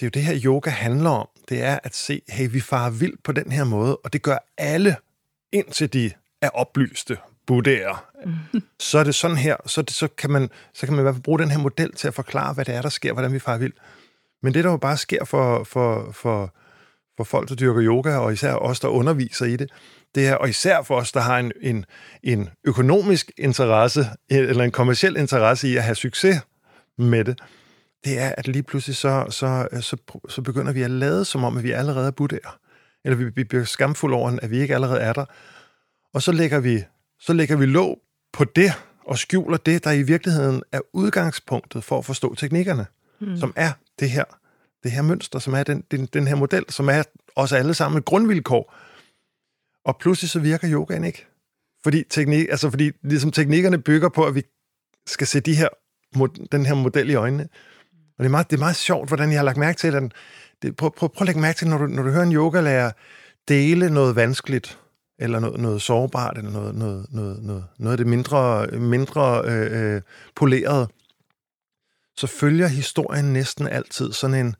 [0.00, 1.28] det er jo det her, yoga handler om.
[1.48, 4.38] Det er at se, hey, vi farer vildt på den her måde, og det gør
[4.58, 4.96] alle,
[5.52, 8.10] indtil de er oplyste buddhaer.
[8.24, 8.62] Mm.
[8.80, 11.14] Så er det sådan her, så, det, så, kan man, så kan man i hvert
[11.14, 13.38] fald bruge den her model til at forklare, hvad det er, der sker, hvordan vi
[13.38, 13.76] farer vildt.
[14.44, 16.54] Men det, der jo bare sker for, for, for,
[17.16, 19.70] for folk, der dyrker yoga, og især os, der underviser i det,
[20.14, 21.84] det er, og især for os, der har en, en,
[22.22, 26.40] en økonomisk interesse, eller en kommersiel interesse i at have succes
[26.98, 27.40] med det,
[28.04, 29.96] det er, at lige pludselig så, så, så,
[30.28, 32.58] så begynder vi at lade som om, at vi allerede er buddhaer.
[33.04, 35.24] Eller vi, vi bliver skamfulde over, at vi ikke allerede er der.
[36.14, 36.84] Og så lægger vi,
[37.20, 37.98] så lægger vi låg
[38.32, 38.72] på det,
[39.06, 42.86] og skjuler det, der i virkeligheden er udgangspunktet for at forstå teknikkerne,
[43.20, 43.36] mm.
[43.36, 44.24] som er det her,
[44.82, 47.02] det her mønster, som er den, den, den her model, som er
[47.36, 48.74] os alle sammen et grundvilkår.
[49.84, 51.26] Og pludselig så virker yogaen ikke.
[51.82, 54.42] Fordi, teknik, altså fordi ligesom teknikkerne bygger på, at vi
[55.06, 55.68] skal se de her,
[56.52, 57.48] den her model i øjnene.
[57.92, 60.12] Og det er meget, det er meget sjovt, hvordan jeg har lagt mærke til, at
[60.62, 62.92] det, prøv, prøv, prøv at lægge mærke til, når du, når du hører en yogalærer
[63.48, 64.78] dele noget vanskeligt,
[65.18, 69.94] eller noget, noget sårbart, eller noget, noget, noget, noget, noget af det mindre, mindre øh,
[69.94, 70.02] øh,
[70.34, 70.90] poleret,
[72.16, 74.56] så følger historien næsten altid sådan en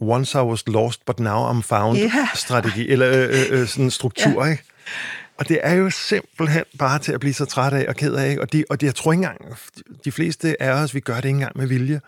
[0.00, 2.34] once I was lost, but now I'm found yeah.
[2.34, 4.50] strategi, eller øh, øh, øh, sådan en struktur, yeah.
[4.50, 4.64] ikke?
[5.38, 8.30] Og det er jo simpelthen bare til at blive så træt af og ked af,
[8.30, 8.42] ikke?
[8.42, 9.56] Og, de, og de, jeg tror ikke engang,
[10.04, 12.00] de fleste af os, vi gør det ikke engang med vilje.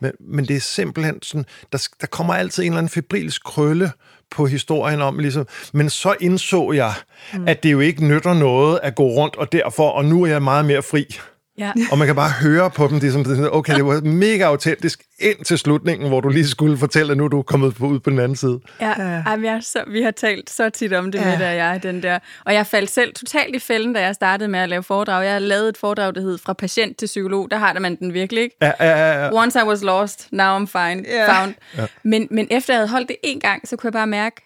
[0.00, 3.92] Men, men det er simpelthen sådan, der, der kommer altid en eller anden febrilsk krølle
[4.30, 6.92] på historien om, ligesom, men så indså jeg,
[7.34, 7.48] mm.
[7.48, 10.42] at det jo ikke nytter noget at gå rundt, og derfor, og nu er jeg
[10.42, 11.18] meget mere fri.
[11.58, 11.72] Ja.
[11.92, 15.02] Og man kan bare høre på dem, det er som, okay, det var mega autentisk
[15.18, 18.00] ind til slutningen, hvor du lige skulle fortælle, at nu er du kommet på, ud
[18.00, 18.60] på den anden side.
[18.80, 19.22] Ja, ja.
[19.26, 21.24] Ej, jeg så, vi har talt så tit om det ja.
[21.38, 22.18] med, at jeg den der.
[22.44, 25.24] Og jeg faldt selv totalt i fælden, da jeg startede med at lave foredrag.
[25.24, 27.50] Jeg har lavet et foredrag, der hed Fra patient til psykolog.
[27.50, 28.56] Der har der man den virkelig, ikke?
[28.62, 29.42] Ja, ja, ja, ja.
[29.42, 31.40] Once I was lost, now I'm fine, ja.
[31.40, 31.54] found.
[31.76, 31.86] Ja.
[32.02, 34.42] Men, men efter jeg havde holdt det en gang, så kunne jeg bare mærke,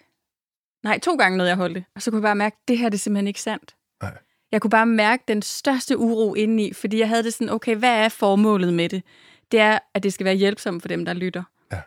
[0.83, 2.89] nej, to gange nåede jeg holdt det, og så kunne jeg bare mærke, det her
[2.89, 3.75] det er simpelthen ikke sandt.
[4.01, 4.11] Nej.
[4.51, 8.05] Jeg kunne bare mærke den største uro indeni, fordi jeg havde det sådan, okay, hvad
[8.05, 9.03] er formålet med det?
[9.51, 11.43] Det er, at det skal være hjælpsomt for dem, der lytter.
[11.71, 11.79] Ja.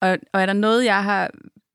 [0.00, 1.30] Og, og er der noget, jeg har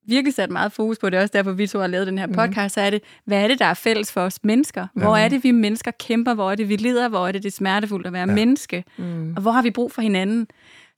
[0.08, 2.26] virkelig sat meget fokus på, det er også derfor, vi to har lavet den her
[2.28, 2.36] mhm.
[2.36, 2.70] podcast, mm.
[2.70, 4.88] så er det, hvad er det, der er fælles for os mennesker?
[4.94, 5.26] Hvor ja.
[5.26, 6.34] er det, vi mennesker kæmper?
[6.34, 7.08] Hvor er det, vi lider?
[7.08, 8.36] Hvor er det, det er smertefuldt at være ja.
[8.36, 8.84] menneske?
[8.98, 9.34] Mm.
[9.36, 10.48] Og hvor har vi brug for hinanden?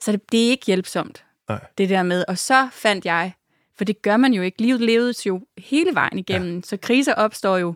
[0.01, 1.59] Så det, det er ikke hjælpsomt, Nej.
[1.77, 2.23] det der med.
[2.27, 3.33] Og så fandt jeg,
[3.77, 6.61] for det gør man jo ikke, livet leves jo hele vejen igennem, ja.
[6.61, 7.73] så kriser opstår jo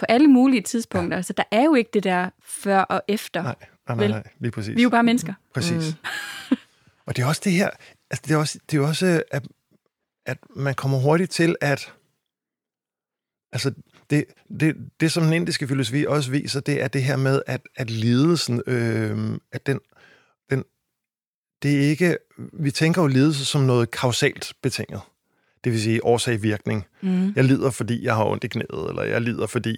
[0.00, 1.18] på alle mulige tidspunkter.
[1.18, 1.22] Ja.
[1.22, 3.42] Så der er jo ikke det der før og efter.
[3.42, 3.54] Nej,
[3.88, 4.76] nej, nej, nej lige præcis.
[4.76, 5.34] Vi er jo bare mennesker.
[5.54, 5.96] Præcis.
[6.50, 6.56] Mm.
[7.06, 7.70] og det er også det her,
[8.10, 9.48] altså det er også, det er også at,
[10.26, 11.92] at man kommer hurtigt til at,
[13.52, 13.72] altså
[14.10, 14.24] det,
[14.60, 17.90] det, det som den indiske filosofi også viser, det er det her med, at, at
[17.90, 19.80] lidelsen, øh, at den,
[20.50, 20.64] den,
[21.62, 22.18] det er ikke,
[22.52, 25.00] vi tænker jo lidelse som noget kausalt betinget.
[25.64, 26.86] Det vil sige årsag-virkning.
[27.00, 27.32] Mm.
[27.36, 29.70] Jeg lider, fordi jeg har ondt i knæet, eller jeg lider, fordi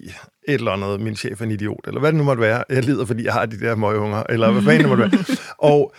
[0.47, 2.63] et eller andet, min chef er en idiot, eller hvad det nu måtte være.
[2.69, 5.25] Jeg lider, fordi jeg har de der møgeunger, eller hvad fanden det måtte være.
[5.71, 5.93] Og,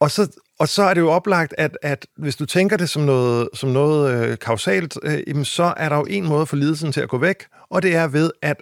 [0.00, 3.02] og, så, og så er det jo oplagt, at, at hvis du tænker det som
[3.02, 7.00] noget, som noget øh, kausalt, øh, så er der jo en måde for lidelsen til
[7.00, 8.56] at gå væk, og det er ved at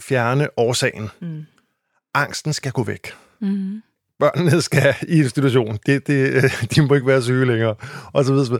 [0.00, 1.08] fjerne årsagen.
[1.20, 1.42] Mm.
[2.14, 3.12] Angsten skal gå væk.
[3.40, 3.82] Mm.
[4.18, 5.78] Børnene skal i institution.
[5.86, 7.74] Det, det, de må ikke være syge længere.
[8.12, 8.58] Og så videre.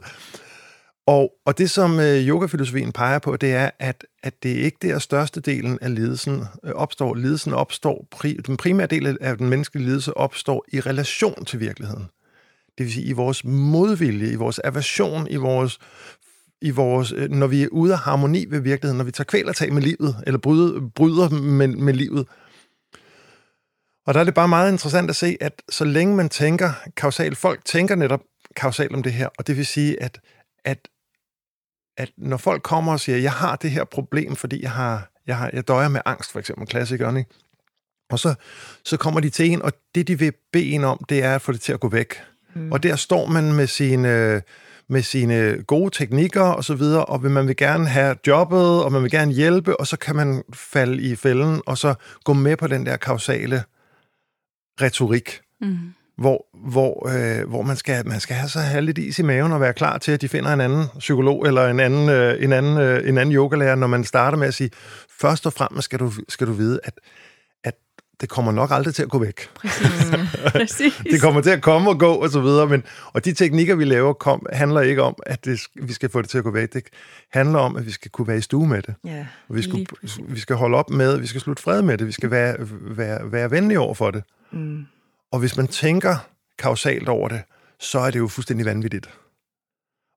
[1.07, 4.99] Og, og det, som øh, yogafilosofien peger på, det er, at, at det ikke der
[4.99, 7.15] største delen af lidelsen øh, opstår.
[7.15, 12.05] Lidelsen opstår, pri, den primære del af den menneskelige lidelse opstår i relation til virkeligheden.
[12.79, 15.79] Det vil sige i vores modvilje, i vores aversion, i vores,
[16.63, 19.73] i vores øh, når vi er ude af harmoni ved virkeligheden, når vi tager kvælertag
[19.73, 22.27] med livet, eller bryder, bryder med, med livet.
[24.07, 27.37] Og der er det bare meget interessant at se, at så længe man tænker kausalt,
[27.37, 28.21] folk tænker netop
[28.57, 30.21] kausalt om det her, og det vil sige, at,
[30.65, 30.89] at
[31.97, 35.37] at når folk kommer og siger, jeg har det her problem, fordi jeg har, jeg,
[35.37, 37.31] har, jeg døjer med angst, for eksempel klassikeren, ikke?
[38.11, 38.35] og så,
[38.85, 41.43] så kommer de til en, og det, de vil bede en om, det er at
[41.43, 42.15] få det til at gå væk.
[42.55, 42.73] Mm.
[42.73, 44.43] Og der står man med sine,
[44.89, 49.03] med sine gode teknikker og så videre, og man vil gerne have jobbet, og man
[49.03, 52.67] vil gerne hjælpe, og så kan man falde i fælden, og så gå med på
[52.67, 53.63] den der kausale
[54.81, 55.79] retorik, Mm.
[56.17, 59.53] Hvor, hvor, øh, hvor man, skal, man skal have, så have lidt is i maven
[59.53, 62.53] og være klar til, at de finder en anden psykolog eller en anden, øh, en
[62.53, 64.71] anden, øh, en anden yogalærer, når man starter med at sige,
[65.21, 67.01] først og fremmest skal du, skal du vide, at,
[67.65, 67.75] at
[68.21, 69.49] det kommer nok aldrig til at gå væk.
[69.55, 70.11] Præcis.
[70.53, 71.03] Præcis.
[71.11, 73.85] Det kommer til at komme og gå og så videre, men, og de teknikker, vi
[73.85, 76.73] laver, kom, handler ikke om, at det, vi skal få det til at gå væk.
[76.73, 76.85] Det
[77.33, 78.95] handler om, at vi skal kunne være i stue med det.
[79.05, 79.27] Ja.
[79.49, 79.87] Og vi skal,
[80.29, 83.33] vi skal holde op med, vi skal slutte fred med det, vi skal være, være,
[83.33, 84.23] være venlige over for det.
[84.53, 84.87] Mm.
[85.35, 86.17] Og hvis man tænker
[86.59, 87.43] kausalt over det,
[87.79, 89.11] så er det jo fuldstændig vanvittigt.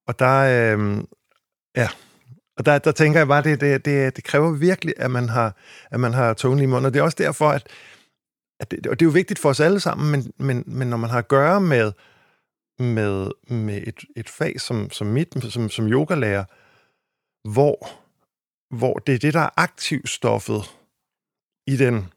[0.08, 1.04] Og der, øh,
[1.76, 1.90] ja,
[2.58, 5.56] og der, der tænker jeg bare, det, det, det, det kræver virkelig, at man har,
[5.92, 6.86] at man har tungen i munden.
[6.86, 7.68] Og det er også derfor, at,
[8.60, 10.98] at det, og det er jo vigtigt for os alle sammen, men, men, men når
[10.98, 11.92] man har at gøre med,
[12.80, 16.46] med, med et, et fag som, som mit, som, som yogalærer,
[17.50, 17.90] hvor,
[18.78, 20.62] hvor det er det, der er aktivstoffet
[21.68, 22.12] i den,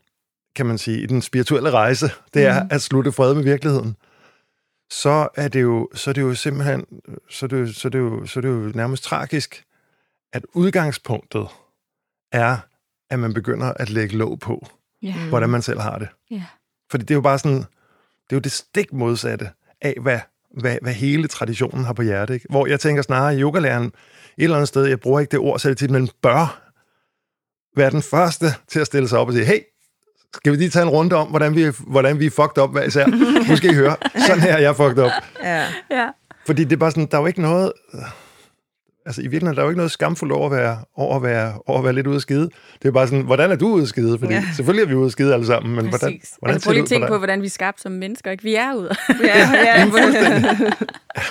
[0.56, 2.68] kan man sige, i den spirituelle rejse, det er Mhm.
[2.72, 3.96] at slutte fred med virkeligheden,
[4.90, 6.86] så er det jo, så er det jo simpelthen,
[7.30, 9.64] så er det jo, så er det jo, så er det jo nærmest tragisk,
[10.32, 11.46] at udgangspunktet
[12.32, 12.56] er,
[13.10, 14.66] at man begynder at lægge låg på.
[15.02, 15.28] Mm.
[15.28, 16.08] hvordan man selv har det.
[16.30, 16.44] ja.
[16.90, 20.20] Fordi det er jo bare sådan, det er jo det stik modsatte af, hvad,
[20.60, 22.34] hvad, hvad hele traditionen har på hjerte.
[22.34, 22.46] Ikke?
[22.50, 23.92] Hvor jeg tænker snarere, at yogalæreren et
[24.38, 26.62] eller andet sted, jeg bruger ikke det ord selv tit, men bør
[27.76, 29.60] være den første til at stille sig op og sige, hey,
[30.34, 32.82] skal vi lige tage en runde om, hvordan vi, hvordan vi er fucked op hver
[32.82, 33.06] især?
[33.48, 35.10] Nu skal I høre, sådan her er jeg fucked op.
[35.42, 35.64] Ja.
[35.90, 36.06] ja.
[36.46, 37.72] Fordi det er bare sådan, der er jo ikke noget...
[39.06, 41.54] Altså i virkeligheden, der er jo ikke noget skamfuldt over at være, over at være,
[41.66, 42.48] over at være lidt ude at skide.
[42.82, 44.18] Det er bare sådan, hvordan er du ude at skide?
[44.18, 44.38] Fordi Ja.
[44.38, 44.46] ja.
[44.56, 46.34] selvfølgelig er vi ude at skide alle sammen, men hvordan, Præcis.
[46.38, 48.30] hvordan altså, prøv lige at tænke på, hvordan vi er skabt som mennesker.
[48.30, 48.42] Ikke?
[48.44, 48.94] Vi er ude.
[49.24, 49.84] Ja, ja.
[49.94, 50.72] dig?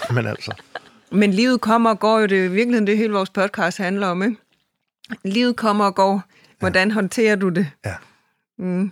[0.16, 0.52] Men altså,
[1.12, 4.08] Men livet kommer og går jo, det er i virkeligheden det hele vores podcast handler
[4.08, 4.36] om, ikke?
[5.26, 6.24] Livet kommer og går.
[6.60, 7.68] Hvordan håndterer du det?
[7.86, 7.94] ja.
[8.60, 8.92] Mm.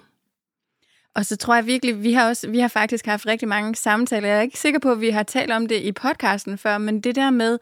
[1.16, 4.28] Og så tror jeg virkelig, vi har, også, vi har faktisk haft rigtig mange samtaler.
[4.28, 7.02] Jeg er ikke sikker på, at vi har talt om det i podcasten før, men
[7.02, 7.60] det der med,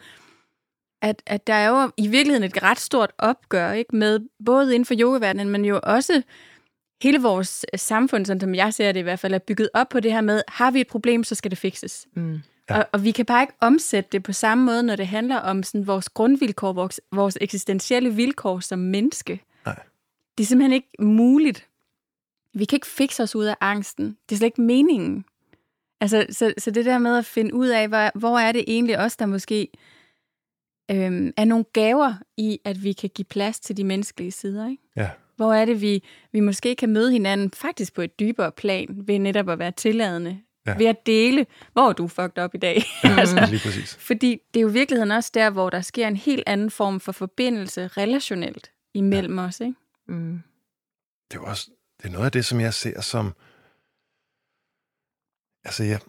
[1.01, 4.85] at, at der er jo i virkeligheden et ret stort opgør, ikke med både inden
[4.85, 6.21] for yogaverdenen, men jo også
[7.03, 9.99] hele vores samfund, sådan som jeg ser det i hvert fald, er bygget op på
[9.99, 12.07] det her med, har vi et problem, så skal det fikses.
[12.15, 12.39] Mm.
[12.69, 12.77] Ja.
[12.77, 15.63] Og, og vi kan bare ikke omsætte det på samme måde, når det handler om
[15.63, 19.41] sådan vores grundvilkår, vores, vores eksistentielle vilkår som menneske.
[19.65, 19.79] Nej.
[20.37, 21.67] Det er simpelthen ikke muligt.
[22.55, 24.17] Vi kan ikke fikse os ud af angsten.
[24.29, 25.25] Det er slet ikke meningen.
[26.01, 28.99] Altså, så, så det der med at finde ud af, hvor, hvor er det egentlig
[28.99, 29.67] os, der måske
[30.91, 34.69] øhm, er nogle gaver i, at vi kan give plads til de menneskelige sider.
[34.69, 34.83] Ikke?
[34.95, 35.09] ja.
[35.35, 39.19] Hvor er det, vi, vi måske kan møde hinanden faktisk på et dybere plan, ved
[39.19, 40.29] netop at være tilladende.
[40.29, 40.71] Ja.
[40.71, 40.77] Ja.
[40.77, 42.83] Ved at dele, hvor er du fucked op i dag.
[43.19, 43.47] altså.
[43.49, 43.95] lige præcis.
[43.95, 46.99] Fordi det er jo i virkeligheden også der, hvor der sker en helt anden form
[46.99, 49.45] for forbindelse relationelt imellem ja.
[49.45, 49.59] os.
[49.59, 49.73] Ikke?
[50.07, 50.41] Mm.
[51.31, 51.69] Det er jo også
[52.05, 53.33] det er noget af det, som jeg ser som...
[55.63, 55.99] Altså, jeg,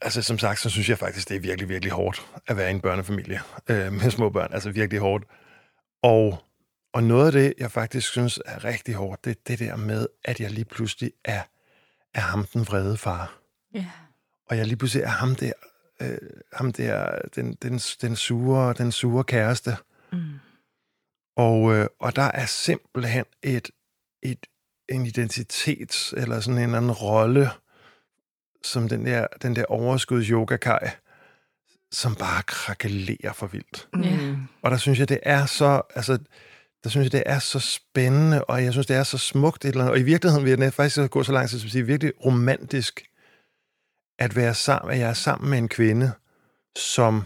[0.00, 2.74] altså som sagt, så synes jeg faktisk, det er virkelig, virkelig hårdt at være i
[2.74, 4.52] en børnefamilie øh, med små børn.
[4.52, 5.24] Altså virkelig hårdt.
[6.02, 6.44] Og,
[6.92, 10.06] og noget af det, jeg faktisk synes er rigtig hårdt, det er det der med,
[10.24, 11.42] at jeg lige pludselig er,
[12.14, 13.40] er ham den vrede far.
[13.74, 13.90] Ja.
[14.46, 15.52] Og jeg lige pludselig er ham der,
[16.02, 16.18] øh,
[16.52, 19.76] ham der den, den, den, sure, den sure kæreste.
[20.12, 20.38] Mm.
[21.36, 23.70] Og, øh, og der er simpelthen et,
[24.22, 24.46] et,
[24.90, 27.50] en identitet, eller sådan en eller anden rolle,
[28.64, 30.56] som den der, den der overskuds yoga
[31.92, 33.88] som bare krakelerer for vildt.
[34.04, 34.16] Ja.
[34.16, 34.36] Mm.
[34.62, 36.18] Og der synes jeg, det er så, altså,
[36.84, 39.68] der synes jeg, det er så spændende, og jeg synes, det er så smukt et
[39.68, 39.92] eller andet.
[39.92, 43.04] Og i virkeligheden vil jeg faktisk gå så langt til at sige, virkelig romantisk,
[44.18, 46.12] at være sammen, at jeg er sammen med en kvinde,
[46.78, 47.24] som,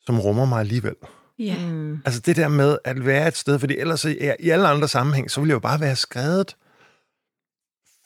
[0.00, 0.94] som rummer mig alligevel.
[1.40, 1.66] Ja.
[1.66, 2.02] Mm.
[2.04, 5.30] Altså det der med at være et sted, fordi ellers i, i alle andre sammenhæng,
[5.30, 6.56] så ville jeg jo bare være skrevet,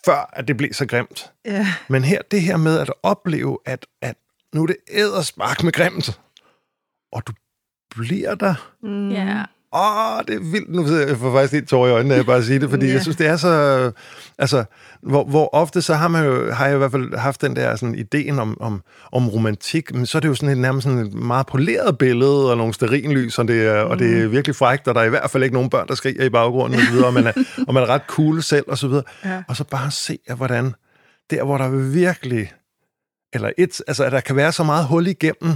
[0.05, 1.33] før at det blev så grimt.
[1.45, 1.67] Ja.
[1.89, 4.17] Men her, det her med at opleve, at, at
[4.55, 6.21] nu er det æderspark med grimt,
[7.13, 7.33] og du
[7.91, 8.73] bliver der.
[8.83, 9.11] Mm.
[9.11, 9.45] ja.
[9.75, 10.75] Åh, det er vildt.
[10.75, 12.93] Nu sidder jeg for faktisk lidt tår i øjnene, at bare sige det, fordi Ja.
[12.93, 13.91] jeg synes, det er så...
[14.39, 14.65] Altså,
[15.03, 17.77] hvor, hvor ofte så har man jo, har jeg i hvert fald haft den der
[17.77, 18.83] sådan, ideen om, om,
[19.13, 22.51] om romantik, men så er det jo sådan et, nærmest sådan et meget poleret billede,
[22.51, 23.91] og nogle sterinlys, og det, er, mm.
[23.91, 25.95] og det er virkelig frækt, og der er i hvert fald ikke nogen børn, der
[25.95, 27.33] skriger i baggrunden, og, så videre, og, man er,
[27.69, 29.05] og man er ret cool selv, og så videre.
[29.25, 29.43] Ja.
[29.49, 30.75] Og så bare se, hvordan
[31.31, 32.53] der, hvor der virkelig...
[33.33, 35.53] Eller et, altså, at der kan være så meget hul igennem,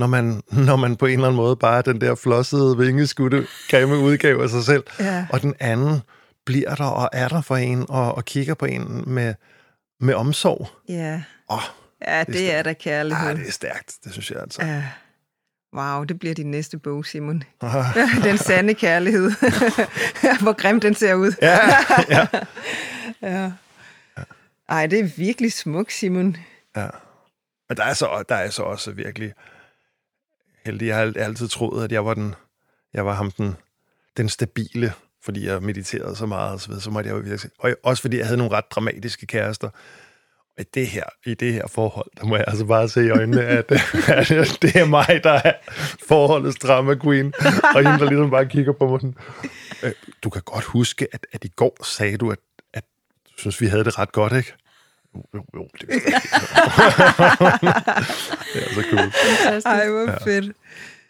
[0.00, 3.46] når man, når man på en eller anden måde bare er den der flossede, vingeskudte,
[3.70, 5.26] grimme udgave af sig selv, Ja.
[5.30, 6.00] og den anden
[6.46, 9.34] bliver der og er der for en, og, og kigger på en med,
[10.00, 10.68] med omsorg.
[10.88, 11.22] Ja.
[11.50, 11.58] Åh,
[12.06, 12.52] Ja, er det, stærkt.
[12.58, 13.28] er da kærlighed.
[13.28, 14.64] ah, det er stærkt, det synes jeg altså.
[14.64, 14.84] Ja.
[15.76, 17.42] Wow, det bliver din næste bog, Simon.
[18.24, 19.30] Den sande kærlighed.
[20.42, 21.32] Hvor grim den ser ud.
[21.42, 21.58] ja,
[22.10, 22.26] ja.
[23.22, 23.50] Ja.
[24.68, 26.36] Ej, det er virkelig smukt, Simon.
[26.76, 26.86] Ja.
[27.68, 29.32] Men der er så, der er så også virkelig
[30.64, 30.86] heldig.
[30.86, 32.34] Jeg har altid troet, at jeg var, den,
[32.94, 33.56] jeg var ham den,
[34.16, 34.92] den stabile,
[35.22, 36.82] fordi jeg mediterede så meget og så videre.
[36.82, 39.68] Så måtte jeg jo virkelig, og også fordi jeg havde nogle ret dramatiske kærester.
[40.56, 43.10] Og i det her, i det her forhold, der må jeg altså bare se i
[43.10, 43.72] øjnene, at,
[44.32, 45.52] at det er mig, der er
[46.08, 47.32] forholdets drama queen.
[47.74, 49.16] Og hende, der ligesom bare kigger på mig sådan,
[49.82, 49.92] øh,
[50.24, 52.38] du kan godt huske, at, at i går sagde du, at,
[52.74, 52.84] at
[53.24, 54.54] du synes, vi havde det ret godt, ikke?
[55.14, 55.94] Jo, jo, jo det er
[58.54, 59.12] det er så cool.
[59.64, 60.56] Ej, hvor fedt.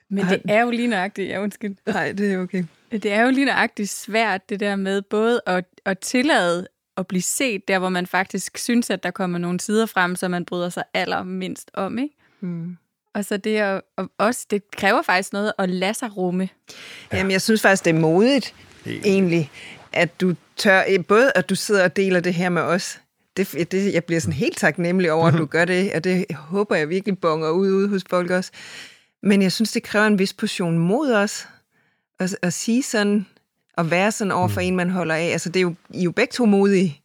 [0.09, 1.77] Men det er jo lige nøjagtigt, ja undskyld.
[1.87, 2.65] Nej, det er okay.
[2.93, 7.23] Det er jo lige nøjagtigt svært, det der med både at, at tillade at blive
[7.23, 10.69] set, der hvor man faktisk synes, at der kommer nogle sider frem, som man bryder
[10.69, 12.15] sig allermindst om, ikke?
[12.41, 12.77] Mm.
[13.15, 16.49] Og så det at, og også, det kræver faktisk noget at lade sig rumme.
[17.13, 17.17] Ja.
[17.17, 19.07] Jamen, jeg synes faktisk, det er modigt, Helt.
[19.07, 19.51] egentlig,
[19.93, 23.01] at du tør, eh, både at du sidder og deler det her med os.
[23.37, 26.77] Det, det, jeg bliver sådan helt taknemmelig over, at du gør det, og det håber
[26.77, 28.51] jeg virkelig bonger ud, ud hos folk også.
[29.23, 31.49] Men jeg synes, det kræver en vis portion mod os,
[32.21, 33.27] at, at sige sådan,
[33.77, 34.67] og være sådan over for mm.
[34.67, 35.25] en, man holder af.
[35.25, 37.03] Altså, det er jo, I er jo begge to modige.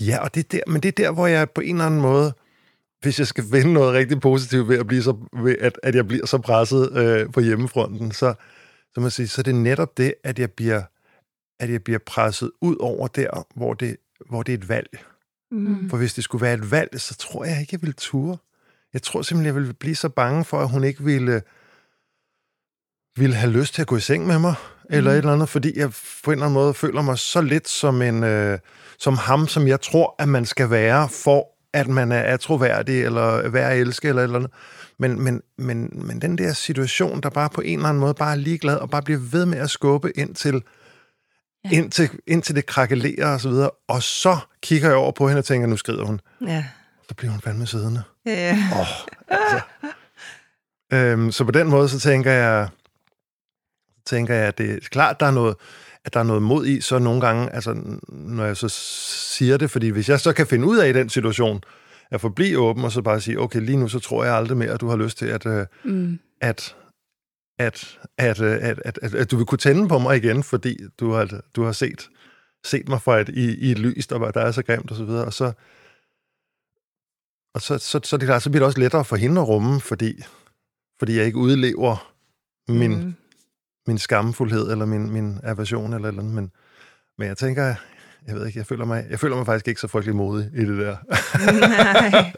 [0.00, 2.00] Ja, og det er der, men det er der, hvor jeg på en eller anden
[2.00, 2.32] måde,
[3.00, 6.08] hvis jeg skal vinde noget rigtig positivt ved, at, blive så, ved at, at jeg
[6.08, 8.34] bliver så presset øh, på hjemmefronten, så,
[8.94, 10.82] så, må jeg sige, så er det netop det, at jeg bliver,
[11.60, 13.96] at jeg bliver presset ud over der, hvor det,
[14.28, 14.98] hvor det er et valg.
[15.50, 15.90] Mm.
[15.90, 18.36] For hvis det skulle være et valg, så tror jeg ikke, jeg ville ture.
[18.92, 21.42] Jeg tror simpelthen, jeg ville blive så bange for, at hun ikke ville,
[23.16, 24.94] ville have lyst til at gå i seng med mig, mm.
[24.94, 25.92] eller et eller andet, fordi jeg
[26.24, 28.58] på en eller anden måde føler mig så lidt som, en, øh,
[28.98, 33.48] som ham, som jeg tror, at man skal være, for at man er atroværdig, eller
[33.48, 34.52] værd at elske, eller et eller andet.
[34.98, 38.32] Men, men, men, men den der situation, der bare på en eller anden måde bare
[38.32, 40.62] er ligeglad, og bare bliver ved med at skubbe ind til,
[41.64, 41.70] ja.
[41.76, 43.70] indtil, indtil det krakelerer og så videre.
[43.88, 46.20] Og så kigger jeg over på hende og tænker, nu skrider hun.
[46.46, 46.64] Ja.
[47.08, 48.02] Så bliver hun fandme siddende.
[48.26, 48.58] Ja.
[48.72, 48.86] Oh,
[49.28, 49.60] altså.
[50.92, 52.68] øhm, så på den måde, så tænker jeg,
[54.06, 55.56] tænker jeg, at det er klart, der er noget,
[56.04, 57.76] at der er noget mod i, så nogle gange, altså,
[58.08, 61.08] når jeg så siger det, fordi hvis jeg så kan finde ud af i den
[61.08, 61.62] situation,
[62.10, 64.70] at forblive åben, og så bare sige, okay, lige nu, så tror jeg aldrig mere,
[64.70, 66.18] at du har lyst til, at, øh, Mm.
[66.40, 66.76] at,
[67.60, 70.78] at, at, øh, at, at, at, at du vil kunne tænde på mig igen, fordi
[71.00, 72.08] du har, du har set,
[72.64, 75.04] set mig fra et, i, i et lys, der, der er så grimt og så
[75.04, 75.52] videre, og så,
[77.54, 79.48] og så, så, så, er det klart, så bliver det også lettere for hende at
[79.48, 80.22] rumme, fordi,
[80.98, 82.12] fordi jeg ikke udlever
[82.68, 83.04] min, mm.
[83.04, 83.14] Mm.
[83.86, 86.34] min skamfuldhed, eller min, min aversion, eller eller andet.
[86.34, 86.50] Men,
[87.18, 87.74] men jeg tænker,
[88.26, 90.64] jeg ved ikke, jeg føler, mig, jeg føler mig faktisk ikke så frygtelig modig i
[90.64, 90.96] det der.
[92.12, 92.32] Nej.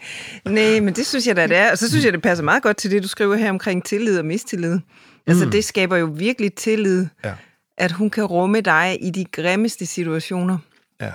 [0.44, 1.70] Nej, men det synes jeg da, det er.
[1.70, 4.18] Og så synes jeg, det passer meget godt til det, du skriver her omkring tillid
[4.18, 4.78] og mistillid.
[5.26, 5.50] Altså, Mm.
[5.50, 7.34] det skaber jo virkelig tillid, Ja.
[7.76, 10.58] at hun kan rumme dig i de grimmeste situationer.
[11.00, 11.12] Ja.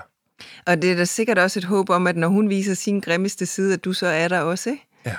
[0.66, 3.46] Og det er da sikkert også et håb om, at når hun viser sin grimmeste
[3.46, 4.88] side, at du så er der også, ikke?
[5.06, 5.16] Ja.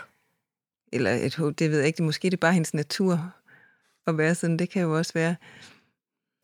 [0.92, 2.03] Eller et håb, det ved jeg ikke.
[2.03, 3.31] Måske det er bare hendes natur
[4.07, 4.57] at være sådan.
[4.57, 5.37] Det kan jo også være.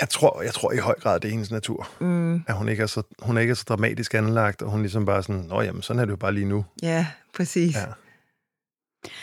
[0.01, 1.89] Jeg tror, jeg tror i høj grad, det er hendes natur.
[2.01, 4.81] Mm, At hun ikke er så, hun er ikke er så dramatisk anlagt, og hun
[4.81, 6.65] ligesom bare sådan, nå jamen, sådan er det jo bare lige nu.
[6.83, 7.75] ja, præcis.
[7.75, 7.85] Ja.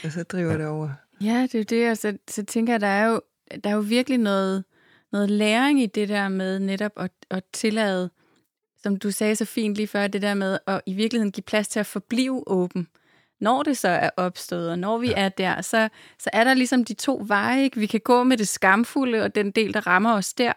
[0.03, 0.57] Og så driver Ja.
[0.57, 0.89] det over.
[1.23, 3.21] Ja, det er det, og så, så tænker jeg, der er jo,
[3.63, 4.63] der er jo virkelig noget,
[5.11, 8.09] noget læring i det der med netop at, at tillade,
[8.83, 11.67] som du sagde så fint lige før, det der med at i virkeligheden give plads
[11.67, 12.87] til at forblive åben.
[13.39, 15.13] Når det så er opstået, og når vi ja.
[15.15, 17.63] er der, så, så er der ligesom de to veje.
[17.63, 17.79] Ikke?
[17.79, 20.53] Vi kan gå med det skamfulde, og den del, der rammer os der.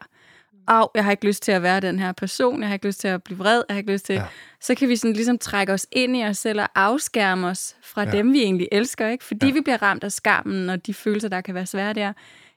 [0.67, 3.01] Au, jeg har ikke lyst til at være den her person, jeg har ikke lyst
[3.01, 4.13] til at blive vred, jeg har ikke lyst til...
[4.15, 4.21] Ja.
[4.21, 4.27] Ja.
[4.61, 8.03] Så kan vi sådan ligesom trække os ind i os selv og afskærme os fra
[8.03, 8.09] Ja.
[8.11, 8.17] ja.
[8.17, 9.25] dem, vi egentlig elsker, ikke?
[9.25, 9.49] fordi Ja.
[9.51, 9.55] ja.
[9.55, 12.13] vi bliver ramt af skammen og de følelser, der kan være svære der.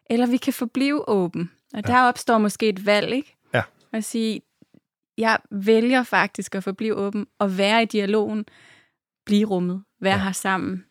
[0.09, 1.51] Eller vi kan forblive åben.
[1.73, 1.93] Og Ja.
[1.93, 3.35] der opstår måske et valg, ikke?
[3.53, 3.61] Ja.
[3.93, 4.41] At sige,
[5.17, 8.45] jeg vælger faktisk at forblive åben og være i dialogen,
[9.25, 10.17] blive rummet, være Ja.
[10.19, 10.23] ja.
[10.23, 10.83] her sammen.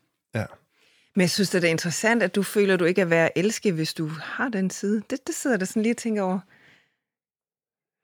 [1.15, 3.43] Men jeg synes, det er interessant, at du føler, at du ikke er værd at
[3.45, 5.03] elske, hvis du har den side.
[5.11, 6.39] Det, det sidder der sådan lige og tænker over.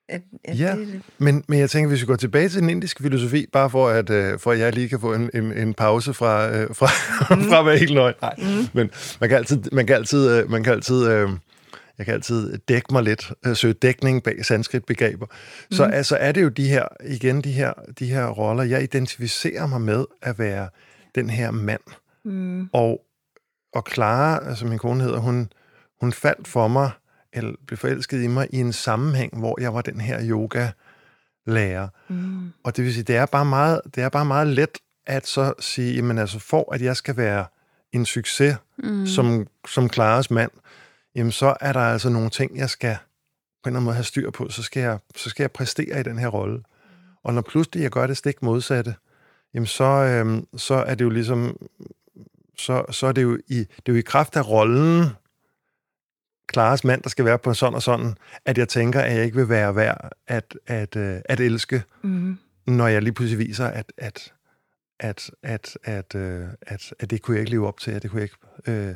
[0.08, 0.76] At, at Ja.
[0.76, 3.88] Det, Men, men jeg tænker, hvis vi går tilbage til den indiske filosofi, bare for
[3.88, 7.34] at, øh, for at jeg lige kan få en, en, en pause fra, øh, fra,
[7.36, 7.42] mm.
[7.48, 8.14] fra at være helt nøgen.
[8.22, 8.68] Nej, mm.
[8.72, 8.90] men
[9.20, 11.30] man kan altid, man kan altid, øh, man kan altid øh,
[11.98, 15.26] jeg kan altid dække mig lidt, øh, søge dækning bag sanskrit-begreber.
[15.70, 15.94] Så Mhm.
[15.94, 19.80] altså er det jo de her, igen, de her, de her roller, jeg identificerer mig
[19.80, 20.68] med at være
[21.14, 21.80] den her mand.
[22.24, 23.00] mm, Og,
[23.74, 25.48] og Clara, altså min kone hedder, hun,
[26.00, 26.90] hun faldt for mig,
[27.32, 31.88] eller blev forelsket i mig, i en sammenhæng, hvor jeg var den her yoga-lærer.
[32.08, 35.26] mm, Og det vil sige, det er bare meget, det er bare meget let at
[35.26, 37.44] så sige, jamen altså for at jeg skal være
[37.92, 39.06] en succes mm.
[39.06, 40.50] som, som Klares mand,
[41.14, 42.96] jamen så er der altså nogle ting, jeg skal
[43.62, 46.00] på en eller anden måde have styr på, så skal jeg, så skal jeg præstere
[46.00, 46.62] i den her rolle.
[47.24, 48.94] Og når pludselig jeg gør det stik modsatte,
[49.54, 51.56] jamen så, øh, så er det jo ligesom,
[52.58, 55.04] så, så er det jo i, det er jo i kraft af rollen,
[56.52, 59.36] Klares mand, der skal være på sådan og sådan, at jeg tænker, at jeg ikke
[59.36, 62.38] vil være værd at, at, øh, at elske, Mm.
[62.66, 64.32] når jeg lige pludselig viser, at, at,
[65.00, 68.10] at, at, at, øh, at, at det kunne jeg ikke leve op til, at det
[68.10, 68.30] kunne jeg
[68.66, 68.94] ikke, øh,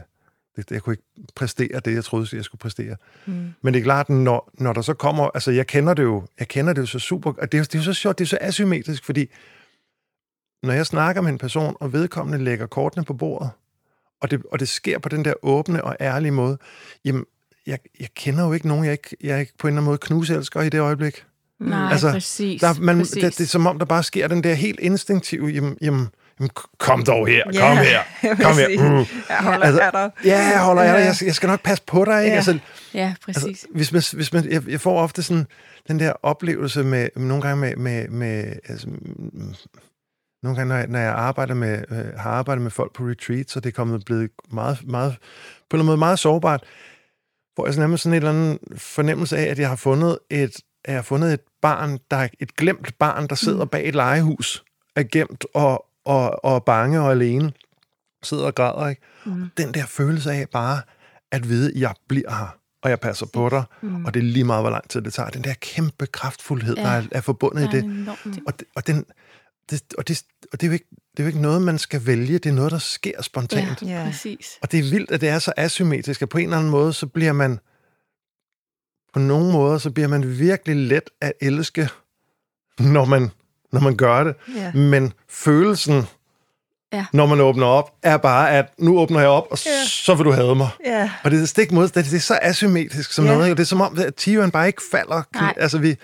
[0.56, 2.96] det, jeg kunne ikke præstere det, jeg troede, jeg skulle præstere.
[3.26, 3.52] Mm.
[3.62, 6.48] Men det er klart, når, når der så kommer, altså jeg kender det jo, jeg
[6.48, 8.28] kender det jo så super, og det er, det er jo så sjovt, det er
[8.28, 9.26] så asymmetrisk, fordi
[10.62, 13.50] når jeg snakker med en person, og vedkommende lægger kortene på bordet,
[14.20, 16.58] og det, og det sker på den der åbne og ærlige måde,
[17.04, 17.24] jamen,
[17.66, 19.98] jeg, jeg kender jo ikke nogen, jeg ikke, jeg ikke på en eller anden måde
[19.98, 21.24] knuselsker i det øjeblik.
[21.60, 22.60] Nej, Altså, altså, præcis.
[22.60, 23.12] Der, man, præcis.
[23.22, 26.08] det, det er som om, der bare sker den der helt instinktive, jamen, jamen,
[26.40, 28.00] jamen kom dog her, Ja, kom her,
[28.44, 28.90] kom her.
[28.90, 29.06] Mm.
[29.28, 30.10] Jeg holder Altså, af dig.
[30.24, 32.30] Ja, jeg holder af dig, jeg, jeg skal nok passe på dig, ikke?
[32.30, 32.36] Ja.
[32.36, 32.58] Altså,
[32.94, 33.44] Ja, præcis.
[33.44, 35.46] Altså, hvis man, hvis man, jeg, jeg får ofte sådan
[35.88, 39.54] den der oplevelse med, nogle gange med, med, med altså, mm,
[40.42, 43.50] nogle gange, når jeg, når jeg arbejder med, øh, har arbejdet med folk på retreat,
[43.50, 45.16] så det er kommet blevet meget, meget,
[45.70, 46.64] på en måde meget sårbart,
[47.56, 50.56] hvor jeg sådan nærmest sådan en eller anden fornemmelse af, at jeg har fundet et,
[50.84, 53.94] at jeg har fundet et barn, der er et glemt barn, der sidder bag et
[53.94, 54.64] legehus,
[54.96, 57.52] er gemt og, og, og bange og alene,
[58.22, 59.02] sidder og græder, ikke?
[59.26, 59.50] Mm.
[59.56, 60.80] Den der følelse af bare
[61.32, 64.04] at vide, at jeg bliver her, og jeg passer på dig, Mm.
[64.04, 65.30] og det er lige meget, hvor lang tid det tager.
[65.30, 66.82] Den der kæmpe kraftfuldhed, ja.
[66.82, 68.42] der er, er forbundet i Der er det.
[68.46, 69.04] Og, og, den,
[69.70, 72.06] det, og, det, og det, er jo ikke, det er jo ikke noget, man skal
[72.06, 72.38] vælge.
[72.38, 73.82] Det er noget, der sker spontant.
[73.82, 74.04] Ja, Ja.
[74.04, 74.58] præcis.
[74.62, 76.92] Og det er vildt, at det er så asymmetrisk, at på en eller anden måde,
[76.92, 77.58] så bliver man,
[79.12, 81.88] på nogle måder, så bliver man virkelig let at elske,
[82.78, 83.30] når man,
[83.72, 84.34] når man gør det.
[84.56, 84.72] Ja.
[84.72, 86.02] Men følelsen,
[86.92, 87.06] Ja.
[87.12, 89.84] når man åbner op, er bare, at nu åbner jeg op, og Ja.
[89.86, 90.68] så vil du have mig.
[90.84, 91.10] Ja.
[91.24, 93.32] Og det er stik mod, det, det er så asymmetrisk som Ja.
[93.32, 93.46] noget.
[93.46, 93.54] ikke?
[93.56, 95.22] Det er som om, at Tion bare ikke falder.
[95.34, 95.54] Nej.
[95.56, 95.96] Altså, vi,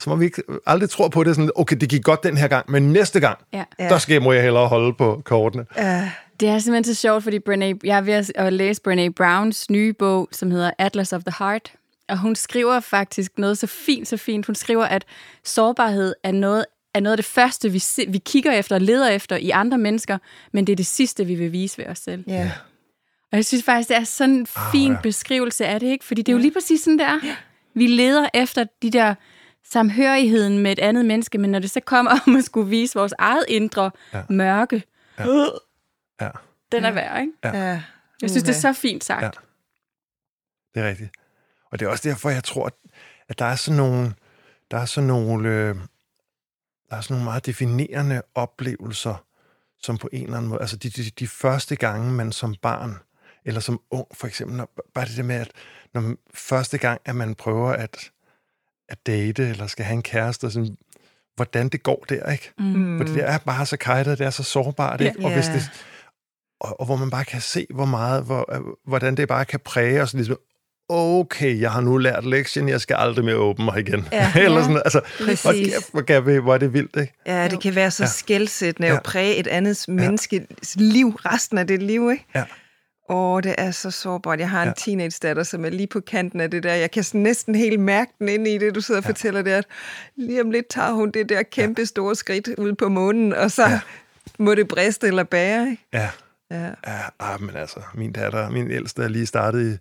[0.00, 1.34] som om vi ikke, aldrig tror på det.
[1.36, 3.64] Sådan, okay, det gik godt den her gang, men næste gang, Ja.
[3.78, 5.66] Der skal, må jeg hellere holde på kortene.
[5.76, 6.10] Ja.
[6.40, 9.92] Det er simpelthen så sjovt, fordi Brené, jeg er ved at- læse Brené Browns nye
[9.92, 11.72] bog, som hedder Atlas of the Heart.
[12.08, 14.46] Og hun skriver faktisk noget så fint, så fint.
[14.46, 15.04] Hun skriver, at
[15.44, 19.08] sårbarhed er noget, er noget af det første, vi, se, vi kigger efter og leder
[19.10, 20.18] efter i andre mennesker,
[20.52, 22.24] men det er det sidste, vi vil vise ved os selv.
[22.28, 22.50] Ja.
[23.32, 24.98] Og jeg synes faktisk, det er sådan en fin ja.
[25.02, 26.04] beskrivelse af det, ikke?
[26.04, 27.18] Fordi det er jo lige præcis sådan, det er.
[27.74, 29.14] Vi leder efter de der
[29.64, 33.14] samhørigheden med et andet menneske, men når det så kommer om at skulle vise vores
[33.18, 34.22] eget indre Ja.
[34.30, 34.82] mørke,
[35.18, 35.24] Ja.
[35.28, 35.46] ja.
[36.20, 36.30] Ja,
[36.72, 37.32] den er værd, ikke?
[37.44, 37.48] Ja.
[37.70, 37.82] ja.
[38.22, 39.22] Jeg synes, det er så fint sagt.
[39.22, 39.30] Ja.
[40.74, 41.10] det er rigtigt.
[41.72, 42.72] Og det er også derfor, jeg tror, at,
[43.28, 44.14] at der er sådan nogle,
[44.70, 45.74] der er sådan nogle, øh,
[46.90, 49.24] der er sådan nogle meget definerende oplevelser,
[49.82, 52.96] som på en eller anden måde, altså de, de, de første gange, man som barn,
[53.44, 55.50] eller som ung for eksempel, når, bare det der med, at
[55.94, 58.10] når man, første gang, at man prøver at,
[58.90, 60.76] at date, eller skal have en kæreste, og sådan,
[61.36, 62.52] hvordan det går der, ikke?
[62.58, 62.98] Mm.
[62.98, 65.24] For det er bare så kajtet, det er så sårbart, ikke?
[65.24, 65.70] Og, hvis det,
[66.60, 69.60] og, og hvor man bare kan se, hvor meget, hvor, øh, hvordan det bare kan
[69.64, 70.36] præge os, ligesom,
[70.88, 74.08] okay, jeg har nu lært lektien, jeg skal aldrig mere åbne mig igen.
[74.12, 74.32] Ja.
[74.44, 75.00] Eller sådan, altså,
[75.42, 77.12] hvor, hvor, kan vi, hvor er det vildt, ikke?
[77.26, 78.08] Ja, det kan være så Ja.
[78.08, 78.96] skældsættende Ja.
[78.96, 82.26] at præge et andet menneskes liv, resten af det liv, ikke?
[82.34, 82.44] Ja.
[83.10, 84.38] Åh, det er så sårbart.
[84.40, 84.72] Jeg har en Ja.
[84.76, 86.74] teenage-datter, som er lige på kanten af det der.
[86.74, 89.50] Jeg kan sådan næsten helt mærke den inde i det, du sidder og fortæller det,
[89.50, 89.64] at
[90.16, 93.62] lige om lidt tager hun det der kæmpe store skridt ud på månen, og så
[93.68, 93.80] Ja.
[94.38, 95.86] må det briste eller bære, ikke?
[95.92, 96.08] Ja,
[96.50, 96.64] Ja.
[96.86, 99.72] ja ah, men altså, min datter, min ældste er lige startet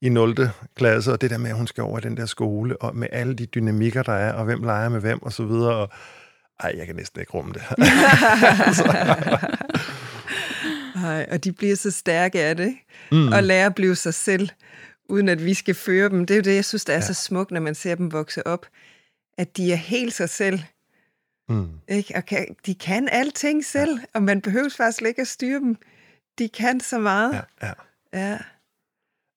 [0.00, 0.50] i, i 0.
[0.76, 3.08] klasse, og det der med, at hun skal over i den der skole, og med
[3.12, 5.88] alle de dynamikker, der er, og hvem leger med hvem, og så videre, og
[6.60, 7.62] ej, jeg kan næsten ikke rumme det.
[11.02, 12.74] Ej, og de bliver så stærke af det?
[13.12, 13.28] Mm.
[13.28, 14.48] Og lærer at blive sig selv,
[15.08, 16.26] uden at vi skal føre dem.
[16.26, 17.02] Det er jo det, jeg synes, der er ja.
[17.02, 18.66] så smukt, når man ser dem vokse op,
[19.38, 20.60] at de er helt sig selv,
[21.48, 21.68] mm.
[21.88, 22.14] ikke?
[22.16, 24.04] Og kan, de kan alting selv, ja.
[24.14, 25.76] og man behøver faktisk slet ikke at styre dem.
[26.38, 27.32] De kan så meget.
[27.62, 27.72] Ja, ja.
[28.30, 28.38] Ja.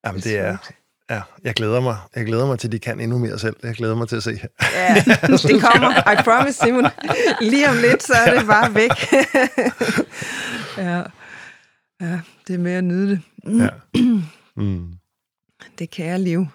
[0.05, 0.57] Jamen, Det er det er...
[0.57, 0.79] smukt.
[1.09, 1.97] Ja, jeg glæder mig.
[2.15, 3.55] Jeg glæder mig til, at de kan endnu mere selv.
[3.63, 4.39] Jeg glæder mig til at se.
[4.73, 6.11] ja, det kommer.
[6.11, 6.85] I promise, Simon.
[7.41, 8.91] Lige om lidt, så er det bare væk.
[10.87, 11.01] ja.
[12.01, 13.21] Ja, det er med at nyde det.
[13.45, 13.69] Ja.
[14.57, 14.93] Mm.
[15.79, 16.45] Det kære liv.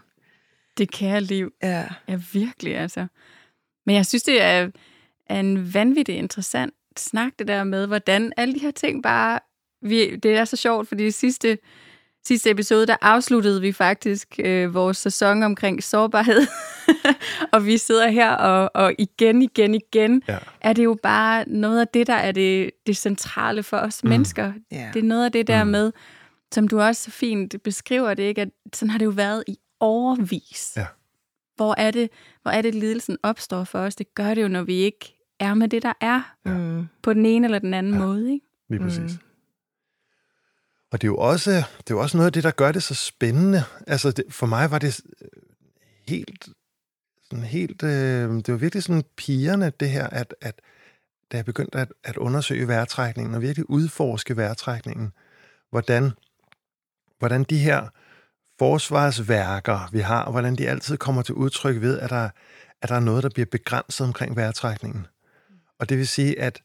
[0.78, 1.52] Det kære liv.
[1.62, 1.88] Ja.
[2.08, 3.06] Ja, virkelig altså.
[3.86, 4.70] Men jeg synes, det er,
[5.26, 9.40] er en vanvittig interessant snak, det der med, hvordan alle de her ting bare...
[9.82, 11.58] Vi, det er så sjovt, fordi i sidste,
[12.26, 16.46] sidste episode, der afsluttede vi faktisk øh, vores sæson omkring sårbarhed.
[17.52, 20.38] og vi sidder her, og, og igen, igen, igen, Ja.
[20.60, 24.10] er det jo bare noget af det, der er det, det centrale for os mm.
[24.10, 24.52] mennesker.
[24.72, 24.90] Ja.
[24.94, 25.70] Det er noget af det der Mm.
[25.70, 25.92] med,
[26.54, 28.40] som du også så fint beskriver det, ikke?
[28.42, 30.72] at sådan har det jo været i overvis.
[30.76, 30.86] Ja.
[31.56, 32.10] Hvor er det,
[32.42, 33.94] hvor er det lidelsen opstår for os?
[33.96, 36.86] Det gør det jo, når vi ikke er med det, der er, Mm.
[37.02, 37.98] på den ene eller den anden ja.
[37.98, 38.32] måde.
[38.32, 38.46] Ikke?
[38.70, 38.98] Lige præcis.
[39.12, 39.18] Mm.
[40.90, 42.82] Og det er, jo også, det er jo også noget af det, der gør det
[42.82, 43.64] så spændende.
[43.86, 45.28] Altså, det, for mig var det øh,
[46.08, 46.48] helt...
[47.22, 50.60] Sådan helt øh, det var virkelig sådan pigerne, det her, at, at
[51.32, 55.12] da jeg begyndte at, at undersøge vejrtrækningen, og virkelig udforske vejrtrækningen,
[55.70, 56.10] hvordan,
[57.18, 57.88] hvordan de her
[58.58, 62.28] forsvarsværker, vi har, hvordan de altid kommer til udtryk ved, at der,
[62.82, 65.06] at der er noget, der bliver begrænset omkring vejrtrækningen.
[65.78, 66.62] Og det vil sige, at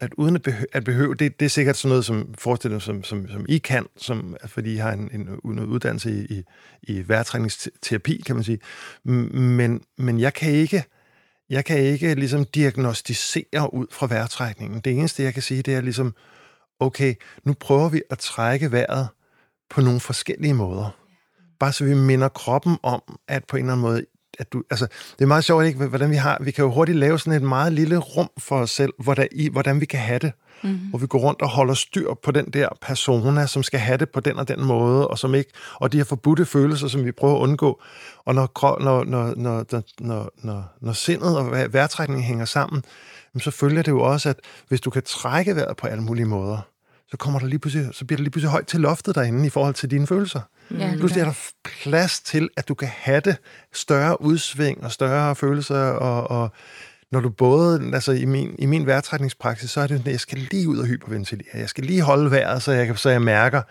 [0.00, 3.04] at uden at, behøve, at behøve det, det er sikkert sådan noget, som forestiller som,
[3.04, 6.44] som, som I kan, som, fordi I har en, en, en uddannelse i, i,
[6.82, 8.58] i vejrtrækningsterapi, kan man sige.
[9.04, 10.84] Men, men jeg kan ikke,
[11.50, 14.80] jeg kan ikke ligesom diagnostisere ud fra vejrtrækningen.
[14.80, 16.14] Det eneste, jeg kan sige, det er ligesom,
[16.80, 17.14] okay,
[17.44, 19.08] nu prøver vi at trække vejret
[19.70, 20.90] på nogle forskellige måder.
[21.60, 24.04] Bare så vi minder kroppen om, at på en eller anden måde,
[24.38, 24.86] at du, altså,
[25.18, 27.48] det er meget sjovt, ikke, hvordan vi har, vi kan jo hurtigt lave sådan et
[27.48, 30.32] meget lille rum for os selv, hvordan, i, hvordan vi kan have det.
[30.62, 30.78] Mm-hmm.
[30.78, 34.10] Hvor vi går rundt og holder styr på den der persona, som skal have det
[34.10, 37.12] på den og den måde, og som ikke, og de her forbudte følelser, som vi
[37.12, 37.82] prøver at undgå.
[38.24, 39.64] Og når, når, når, når,
[40.00, 42.82] når, når, når sindet og vejrtrækningen hænger sammen,
[43.40, 44.36] så følger det jo også, at
[44.68, 46.58] hvis du kan trække vejret på alle mulige måder,
[47.14, 49.50] så, kommer der lige pludselig, så bliver det lige pludselig højt til loftet derinde i
[49.50, 50.40] forhold til dine følelser.
[50.70, 51.50] Ja, Pludselig er der
[51.82, 53.36] plads til, at du kan have det
[53.72, 56.52] større udsving og større følelser, og, og
[57.12, 60.38] når du både, altså i min, i min vejrtrækningspraksis, så er det, at jeg skal
[60.50, 61.48] lige ud og hyperventilere.
[61.54, 63.62] Jeg skal lige holde vejret, så jeg, så jeg mærker,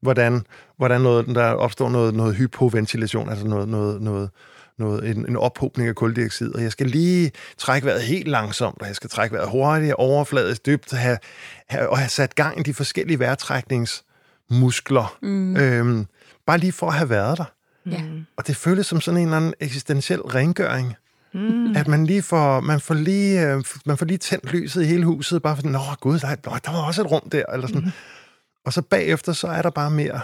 [0.00, 0.46] hvordan,
[0.76, 4.30] hvordan noget, der opstår noget, noget hypoventilation, altså noget, noget, noget,
[4.78, 8.86] noget, en, en ophobning af koldioxid, og jeg skal lige trække vejret helt langsomt, og
[8.86, 11.18] jeg skal trække vejret hurtigt, overfladisk, dybt, have,
[11.66, 15.18] have, og have sat gang i de forskellige vejrtrækningsmuskler.
[15.22, 15.56] Mm.
[15.56, 16.06] Øhm,
[16.46, 17.52] bare lige for at have været der.
[17.86, 18.02] Ja.
[18.36, 20.96] Og det føles som sådan en eller anden eksistentiel rengøring.
[21.34, 21.76] Mm.
[21.76, 25.04] At man lige får, man får lige, øh, man får lige tændt lyset i hele
[25.04, 27.82] huset, bare for, nå gud, der, der var også et rum der, eller sådan.
[27.82, 27.90] Mm.
[28.64, 30.20] Og så bagefter, så er der bare mere,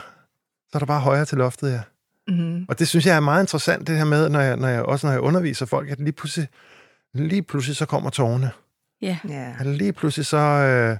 [0.70, 1.80] så er der bare højere til loftet, ja.
[2.28, 2.64] Mm.
[2.68, 5.06] Og det synes jeg er meget interessant, det her med, når jeg, når jeg, også
[5.06, 6.48] når jeg underviser folk, at lige pludselig,
[7.14, 8.50] lige pludselig så kommer tårne.
[9.02, 9.18] Ja.
[9.30, 9.60] Yeah.
[9.60, 10.36] At lige pludselig så...
[10.36, 10.96] Øh,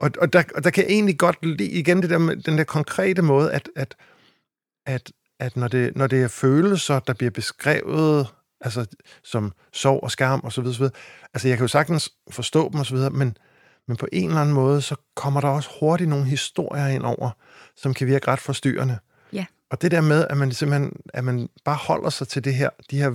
[0.00, 2.64] og, og, der, og der kan jeg egentlig godt lide igen det der, den der
[2.64, 3.94] konkrete måde, at, at,
[4.86, 8.26] at, at når, det, når det er følelser, der bliver beskrevet
[8.64, 8.86] altså
[9.24, 10.94] som sorg og skam og så videre, så videre.
[11.34, 13.36] Altså jeg kan jo sagtens forstå dem og så videre, men,
[13.88, 17.30] men på en eller anden måde, så kommer der også hurtigt nogle historier ind over,
[17.76, 18.98] som kan virke ret forstyrrende.
[19.72, 22.70] Og det der med, at man simpelthen, at man bare holder sig til det her,
[22.90, 23.14] de her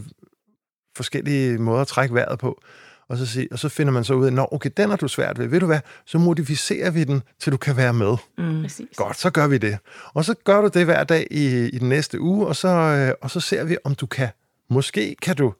[0.95, 2.61] forskellige måder at trække vejret på,
[3.09, 5.07] og så, sig, og så finder man så ud af, at okay, den er du
[5.07, 5.47] svært ved.
[5.47, 5.79] Ved du hvad?
[6.05, 8.17] Så modificerer vi den, til du kan være med.
[8.37, 8.61] Mm.
[8.61, 8.87] Præcis.
[8.95, 9.77] Godt, så gør vi det.
[10.13, 13.13] Og så gør du det hver dag i, i den næste uge, og så, øh,
[13.21, 14.29] og så ser vi, om du kan.
[14.69, 15.53] Måske kan du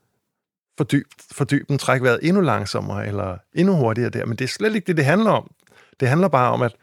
[0.78, 4.26] fordybe, fordybe den, trække vejret endnu langsommere, eller endnu hurtigere der.
[4.26, 5.52] Men det er slet ikke det, det handler om.
[6.00, 6.76] Det handler bare om at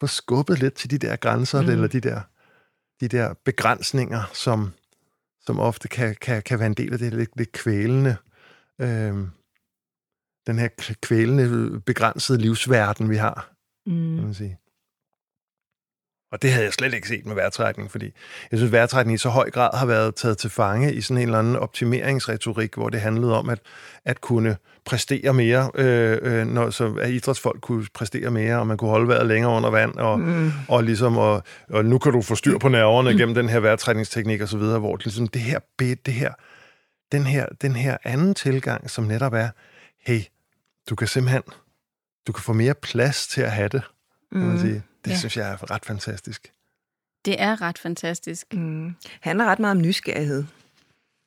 [0.00, 1.68] få skubbet lidt til de der grænser, mm.
[1.68, 2.20] eller de der,
[3.02, 4.72] de der begrænsninger, som,
[5.40, 8.16] som ofte kan, kan, kan være en del af det lidt, lidt kvælende.
[8.80, 9.30] Øhm,
[10.46, 10.68] den her
[11.02, 13.52] kvælende, begrænsede livsverden, vi har,
[13.86, 14.14] mm.
[14.14, 14.58] kan man sige.
[16.32, 18.04] Og det havde jeg slet ikke set med vejrtrækning, fordi
[18.50, 21.16] jeg synes, at vejrtrækning i så høj grad har været taget til fange i sådan
[21.16, 23.58] en eller anden optimeringsretorik, hvor det handlede om at,
[24.04, 28.76] at kunne præstere mere, øh, øh, når, så at idrætsfolk kunne præstere mere, og man
[28.76, 30.52] kunne holde vejret længere under vand, og, mm.
[30.68, 33.18] og, ligesom, og, og nu kan du få styr på nerverne mm.
[33.18, 36.32] gennem den her vejrtrækningsteknik og så videre, hvor det, ligesom, det her, det her,
[37.12, 39.48] den her, den her anden tilgang, som netop er,
[40.06, 40.20] hey,
[40.90, 41.42] du kan simpelthen,
[42.26, 43.82] du kan få mere plads til at have det,
[44.32, 44.82] kan man sige.
[45.04, 45.16] Det ja.
[45.16, 46.52] synes jeg er ret fantastisk.
[47.24, 48.54] Det er ret fantastisk.
[48.54, 48.94] Mm.
[49.20, 50.44] handler ret meget om nysgerrighed.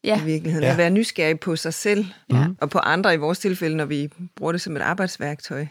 [0.04, 0.22] Ja.
[0.22, 0.64] I virkeligheden.
[0.66, 0.72] Ja.
[0.72, 2.46] At være nysgerrig på sig selv, Ja.
[2.62, 5.66] og på andre i vores tilfælde, når vi bruger det som et arbejdsværktøj.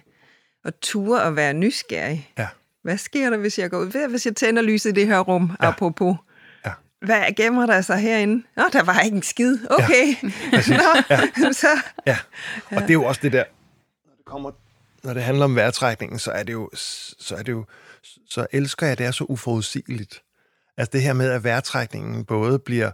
[0.64, 2.30] Og ture at være nysgerrig.
[2.38, 2.48] Ja.
[2.82, 3.90] Hvad sker der, hvis jeg går ud?
[3.90, 5.68] Hvad, hvis jeg tænder lyset i det her rum, Ja.
[5.68, 6.16] apropos?
[6.66, 6.70] Ja.
[7.00, 8.42] Hvad gemmer der sig herinde?
[8.56, 9.58] Nå, der var ikke en skid.
[9.70, 10.14] Okay.
[10.54, 10.68] Præcis.
[10.76, 11.20] Nå, Ja.
[11.52, 11.68] så...
[12.06, 12.18] Ja,
[12.70, 13.44] og det er jo også det der,
[14.06, 14.50] når det, kommer,
[15.02, 17.64] når det handler om vejrtrækningen, så er det jo, så er det jo,
[18.30, 20.22] så elsker jeg, det er så uforudsigeligt.
[20.76, 22.90] Altså det her med, at vejrtrækningen både bliver,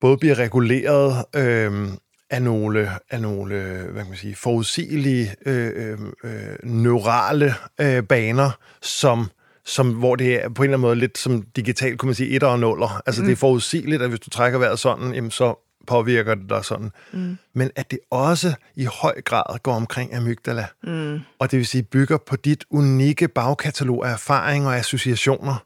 [0.00, 1.88] både bliver reguleret øh,
[2.30, 3.54] af nogle, af nogle
[3.92, 8.50] hvad kan man sige, forudsigelige øh, øh, neurale øh, baner,
[8.82, 9.26] som
[9.64, 12.30] som, hvor det er på en eller anden måde lidt som digitalt, kunne man sige,
[12.30, 13.02] etter og nuller.
[13.06, 13.26] Altså mm.
[13.26, 16.90] det er forudsigeligt, at hvis du trækker vejret sådan, jamen, så påvirker det dig sådan.
[17.12, 17.38] Mm.
[17.52, 20.66] Men at det også i høj grad går omkring amygdala.
[20.82, 21.20] Mm.
[21.38, 25.64] Og det vil sige, bygger på dit unikke bagkatalog af erfaringer og associationer.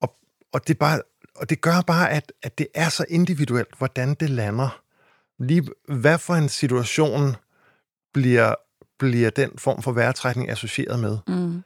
[0.00, 0.16] Og,
[0.52, 1.00] og, det, bare,
[1.36, 4.80] og det gør bare, at, at det er så individuelt, hvordan det lander.
[5.38, 7.36] Lige hvad for en situation
[8.12, 8.54] bliver,
[8.98, 11.18] bliver den form for vejrtrækning associeret med.
[11.28, 11.62] Mm.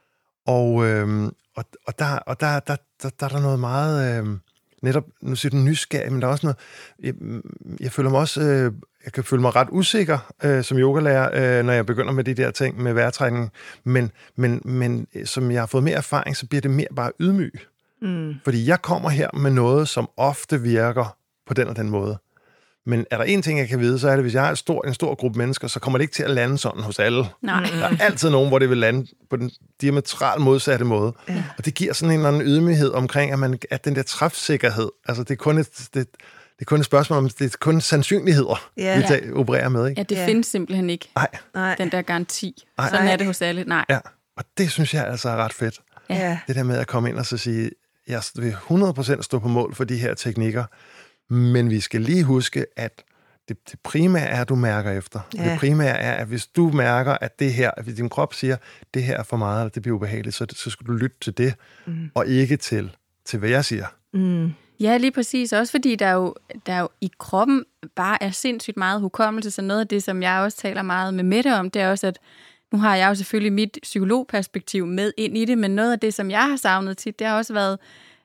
[0.47, 4.19] Og, øhm, og, og, der, og der, der, der, der er der noget meget...
[4.19, 4.41] Øhm,
[4.83, 6.59] netop, nu siger du nysgerrig, men der er også noget...
[7.03, 7.15] Jeg,
[7.81, 8.41] jeg føler mig også...
[8.41, 8.73] Øh,
[9.05, 12.35] jeg kan føle mig ret usikker øh, som yogalærer, øh, når jeg begynder med de
[12.35, 13.53] der ting med vejrtrækning.
[13.85, 17.13] Men, men, men øh, som jeg har fået mere erfaring, så bliver det mere bare
[17.21, 17.55] ydmyg.
[18.03, 18.35] Mm.
[18.45, 21.17] Fordi jeg kommer her med noget, som ofte virker
[21.47, 22.19] på den og den måde.
[22.89, 24.57] Men er der en ting, jeg kan vide, så er det, hvis jeg har en
[24.57, 27.25] stor, en stor gruppe mennesker, så kommer det ikke til at lande sådan hos alle.
[27.43, 27.63] Nej.
[27.81, 31.13] Der er altid nogen, hvor det vil lande på den diametralt modsatte måde.
[31.29, 31.45] Ja.
[31.59, 34.89] Og det giver sådan en eller anden ydmyghed omkring, at, man, at den der træfsikkerhed,
[35.09, 36.07] altså det er kun et, det, det
[36.61, 38.97] er kun et spørgsmål om, det er kun sandsynligheder, Ja.
[38.97, 39.89] vi tager, opererer med.
[39.89, 40.01] Ikke?
[40.01, 40.27] Ja, det Ja.
[40.27, 41.75] findes simpelthen ikke, Nej, Nej.
[41.75, 42.65] den der garanti.
[42.79, 42.89] Ej.
[42.89, 43.13] Sådan Nej.
[43.13, 43.65] er det hos alle.
[43.67, 43.85] Nej.
[43.91, 43.99] ja.
[44.37, 45.81] Og det synes jeg altså er ret fedt.
[46.11, 46.39] Ja.
[46.47, 47.71] Det der med at komme ind og så sige,
[48.09, 50.65] jeg vil 100% stå på mål for de her teknikker,
[51.31, 53.05] men vi skal lige huske, at
[53.49, 55.21] det, det primære er, at du mærker efter.
[55.35, 55.51] Ja.
[55.51, 58.57] Det primære er, at hvis du mærker, at det her, at hvis din krop siger,
[58.95, 61.39] det her er for meget, eller det bliver ubehageligt, så, så skal du lytte til
[61.39, 61.55] det,
[61.87, 62.11] mm.
[62.15, 63.87] og ikke til, til, hvad jeg siger.
[64.13, 64.53] Mm.
[64.81, 65.53] Ja, lige præcis.
[65.53, 66.35] Også fordi der jo,
[66.67, 67.65] der jo i kroppen
[67.97, 71.25] bare er sindssygt meget hukommelse, så noget af det, som jeg også taler meget med
[71.25, 72.19] Mette om, det er også, at
[72.73, 76.15] nu har jeg jo selvfølgelig mit psykologperspektiv med ind i det, men noget af det,
[76.15, 77.79] som jeg har savnet tit, det har også været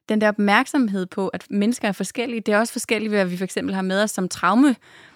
[0.10, 2.42] den der opmærksomhed på, at mennesker er forskellige.
[2.42, 4.76] Det er også forskelligt, hvad vi for eksempel har med os som traume.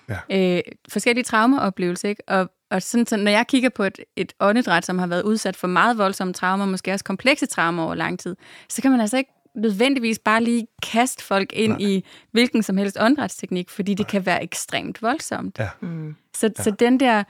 [0.10, 0.56] Ja.
[0.58, 2.24] Øh, forskellige traumeoplevelser, ikke?
[2.28, 5.56] Og, og sådan, så når jeg kigger på et, et åndedræt, som har været udsat
[5.56, 8.36] for meget voldsomme traumer, måske også komplekse traumer over lang tid,
[8.70, 11.80] så kan man altså ikke nødvendigvis bare lige kaste folk ind Nej.
[11.80, 11.90] Nej.
[11.90, 15.60] i hvilken som helst åndedrætsteknik, fordi det kan være ekstremt voldsomt.
[15.60, 15.70] Ja.
[15.82, 16.16] Mm.
[16.36, 16.64] Så, ja.
[16.64, 17.24] så den der,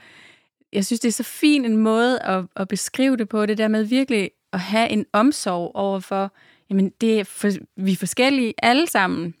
[0.72, 3.68] jeg synes, det er så fin en måde at, at beskrive det på, det der
[3.68, 6.32] med virkelig at have en omsorg over for,
[6.70, 9.34] jamen det er for, vi er forskellige alle sammen,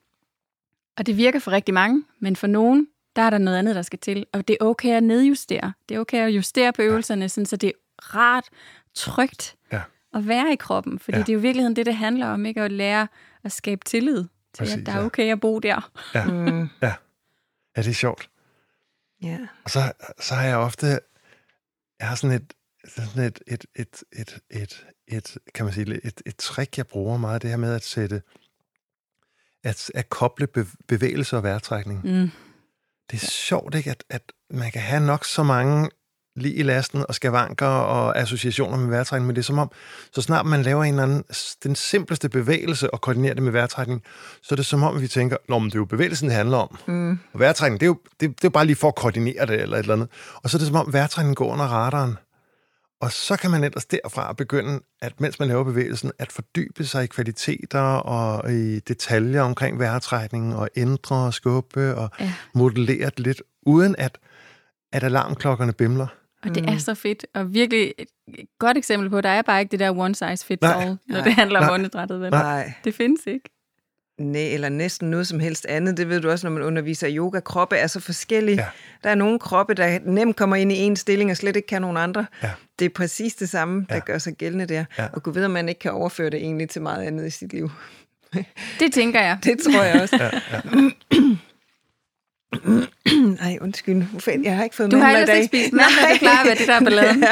[0.96, 3.82] og det virker for rigtig mange, men for nogen, der er der noget andet, der
[3.82, 5.72] skal til, og det er okay at nedjustere.
[5.88, 7.72] Det er okay at justere på øvelserne, sådan, så det er
[8.14, 8.48] rart,
[8.94, 9.82] trygt Ja.
[10.14, 11.18] at være i kroppen, fordi Ja.
[11.18, 11.22] ja.
[11.24, 13.08] det er jo i virkeligheden det, det handler om, ikke at lære
[13.44, 14.16] at skabe tillid
[14.54, 15.04] til, Præcis, at der er ja.
[15.04, 15.90] okay at bo der.
[16.14, 16.24] Ja.
[16.24, 16.68] Mm.
[16.82, 16.94] ja,
[17.76, 18.30] det er sjovt.
[19.22, 19.38] Ja.
[19.64, 20.86] Og så, så har jeg ofte,
[22.00, 22.52] jeg har sådan et,
[22.86, 27.18] sådan et, et, et, et, et, et, kan man sige, et, et trick, jeg bruger
[27.18, 28.22] meget, det her med at sætte,
[29.64, 32.04] at, at koble be, bevægelse og vejrtrækning.
[32.04, 32.30] Mm.
[33.10, 35.90] Det er sjovt, ikke, at, at man kan have nok så mange
[36.36, 39.70] lige i lasten og skavanker og associationer med vejrtrækning, men det er som om,
[40.12, 41.24] så snart man laver en eller anden,
[41.62, 44.02] den simpleste bevægelse og koordinerer det med vejrtrækning,
[44.42, 46.56] så er det som om, vi tænker, Nå, men det er jo bevægelsen, det handler
[46.56, 46.78] om.
[46.86, 47.18] Mm.
[47.32, 49.60] Og vejrtrækning, det er, jo, det, det er jo bare lige for at koordinere det
[49.60, 50.08] eller et eller andet.
[50.42, 52.16] Og så er det som om, vejrtrækning går under radaren.
[53.00, 57.04] Og så kan man ellers derfra begynde, at mens man laver bevægelsen, at fordybe sig
[57.04, 62.32] i kvaliteter og i detaljer omkring vejrtrækningen, og ændre og skubbe og Ja.
[62.54, 64.18] modellere det lidt, uden at,
[64.92, 66.06] at alarmklokkerne bimler.
[66.44, 66.68] Og det Mm.
[66.68, 68.06] er så fedt, og virkelig et
[68.58, 70.82] godt eksempel på, der er bare ikke det der one size fits Nej.
[70.82, 71.24] all, når Nej.
[71.24, 71.74] det handler om Nej.
[71.74, 72.20] åndedrættet.
[72.20, 72.30] Vel?
[72.30, 72.72] Nej.
[72.84, 73.50] Det findes ikke.
[74.18, 75.96] Nej, eller næsten noget som helst andet.
[75.96, 77.40] Det ved du også, når man underviser yoga.
[77.40, 78.56] Kroppe er så forskellige.
[78.60, 78.66] Ja.
[79.04, 81.82] Der er nogle kroppe, der nemt kommer ind i en stilling og slet ikke kan
[81.82, 82.26] nogen andre.
[82.42, 82.50] Ja.
[82.78, 84.00] Det er præcis det samme, der Ja.
[84.06, 84.84] gør sig gældende der.
[84.98, 85.06] Ja.
[85.12, 87.52] Og Gud ved, om man ikke kan overføre det egentlig til meget andet i sit
[87.52, 87.70] liv.
[88.80, 89.38] Det tænker jeg.
[89.44, 90.16] Det tror jeg også.
[90.16, 90.60] Ja, ja.
[93.40, 94.04] Nej, undskyld.
[94.44, 95.36] Jeg har ikke fået Du har mandler i ellers dag.
[95.42, 97.24] ikke spist mandler, det klarer hvad det der er balladen.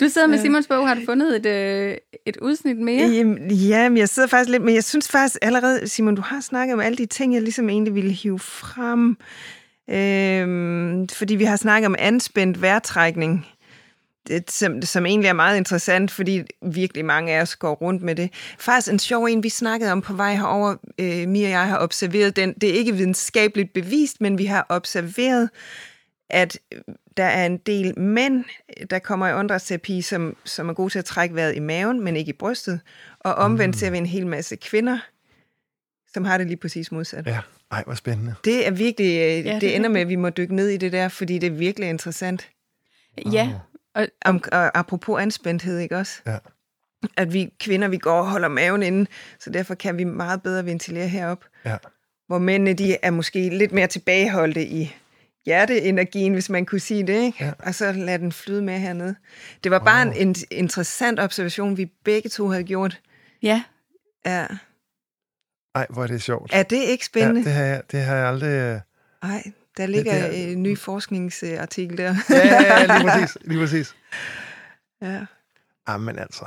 [0.00, 0.88] Du sidder med Simons bog.
[0.88, 1.96] Har du fundet et, øh,
[2.26, 3.08] et udsnit mere?
[3.08, 6.40] Jamen, ja, men jeg sidder faktisk lidt, men jeg synes faktisk allerede, Simon, du har
[6.40, 9.16] snakket om alle de ting, jeg ligesom egentlig ville hive frem.
[9.90, 13.46] Øhm, fordi vi har snakket om anspændt vejrtrækning,
[14.28, 18.14] det, som, som egentlig er meget interessant, fordi virkelig mange af os går rundt med
[18.14, 18.30] det.
[18.58, 20.76] Faktisk en sjov en, vi snakkede om på vej herover.
[20.98, 22.54] Øh, Mia og jeg har observeret den.
[22.60, 25.50] Det er ikke videnskabeligt bevist, men vi har observeret,
[26.30, 26.58] at
[27.16, 28.44] der er en del mænd,
[28.90, 32.16] der kommer i åndedrætsterapi, som, som er gode til at trække vejret i maven, men
[32.16, 32.80] ikke i brystet.
[33.20, 34.98] Og omvendt ser vi en hel masse kvinder,
[36.12, 37.26] som har det lige præcis modsat.
[37.26, 37.40] ja.
[37.72, 38.34] Ej, hvor spændende.
[38.44, 40.76] Det er virkelig, øh, det det, det ender med, at vi må dykke ned i
[40.76, 42.50] det der, fordi det er virkelig interessant.
[43.32, 43.52] Ja,
[43.94, 46.20] og, Om, og apropos anspændthed, ikke også?
[46.26, 46.36] Ja.
[47.16, 49.06] At vi kvinder, vi går og holder maven inde,
[49.40, 51.44] så derfor kan vi meget bedre ventilere herop.
[51.64, 51.76] Ja.
[52.26, 54.96] Hvor mændene, de er måske lidt mere tilbageholdte i
[55.46, 57.44] hjerteenergien, hvis man kunne sige det, ikke?
[57.44, 57.52] Ja.
[57.58, 59.14] Og så lade den flyde med hernede.
[59.64, 60.14] Det var bare Wow.
[60.14, 63.00] en, en interessant observation, vi begge to havde gjort.
[63.42, 63.62] ja,
[64.26, 64.46] Ja.
[65.74, 66.50] Ej, hvor er det sjovt.
[66.54, 67.40] Er det ikke spændende?
[67.40, 68.48] Ja, det har jeg, det har jeg aldrig...
[68.48, 68.80] øh,
[69.22, 69.42] Nej,
[69.76, 72.14] der ligger det er- en ny forskningsartikel der.
[72.30, 73.38] Ja, ja, ja, lige præcis.
[73.44, 73.94] Lige præcis.
[75.02, 75.24] ja.
[75.88, 76.44] Jamen altså.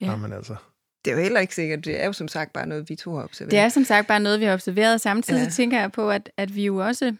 [0.00, 0.06] Ja.
[0.06, 0.56] Jamen altså.
[1.04, 1.84] Det er jo heller ikke sikkert.
[1.84, 3.50] Det er jo som sagt bare noget, vi to har observeret.
[3.50, 5.00] det er som sagt bare noget, vi har observeret.
[5.00, 5.44] Samtidig Ja.
[5.44, 5.50] ja.
[5.50, 7.14] så tænker jeg på, at, at vi jo også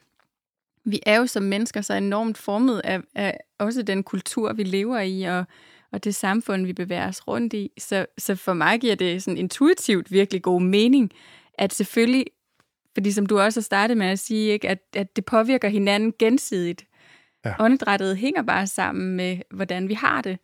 [0.84, 5.00] vi er jo som mennesker så enormt formet af, af også den kultur, vi lever
[5.00, 5.44] i, og,
[5.92, 7.70] og det samfund, vi bevæger os rundt i.
[7.78, 11.12] Så, så for mig giver det sådan intuitivt virkelig god mening,
[11.58, 12.24] at selvfølgelig,
[12.94, 16.12] fordi som du også har startet med at sige, ikke, at, at det påvirker hinanden
[16.18, 16.84] gensidigt.
[17.44, 17.54] Ja.
[17.58, 20.38] Åndedrættet hænger bare sammen med, hvordan vi har det.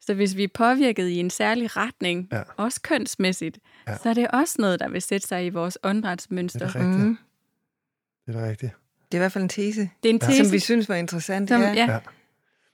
[0.00, 2.42] Så hvis vi er påvirket i en særlig retning, ja.
[2.56, 3.96] også kønsmæssigt, ja.
[3.96, 6.66] så er det også noget, der vil sætte sig i vores åndedrætsmønster.
[6.66, 7.06] Det er rigtigt.
[7.06, 7.18] Mm.
[8.26, 8.72] Det er rigtigt.
[9.12, 10.44] Det er i hvert fald en tese, det er en tese.
[10.44, 11.48] som vi synes var interessant.
[11.48, 11.72] Som, ja.
[11.72, 11.98] Ja.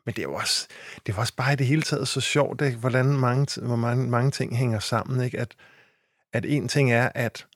[0.07, 0.66] Men det er jo også,
[1.07, 2.78] det er også bare i det hele taget så sjovt, ikke?
[2.78, 5.24] hvordan mange, hvor mange, mange ting hænger sammen.
[5.24, 5.41] Ikke?
[5.41, 5.55] At,
[6.33, 7.47] at en ting er, at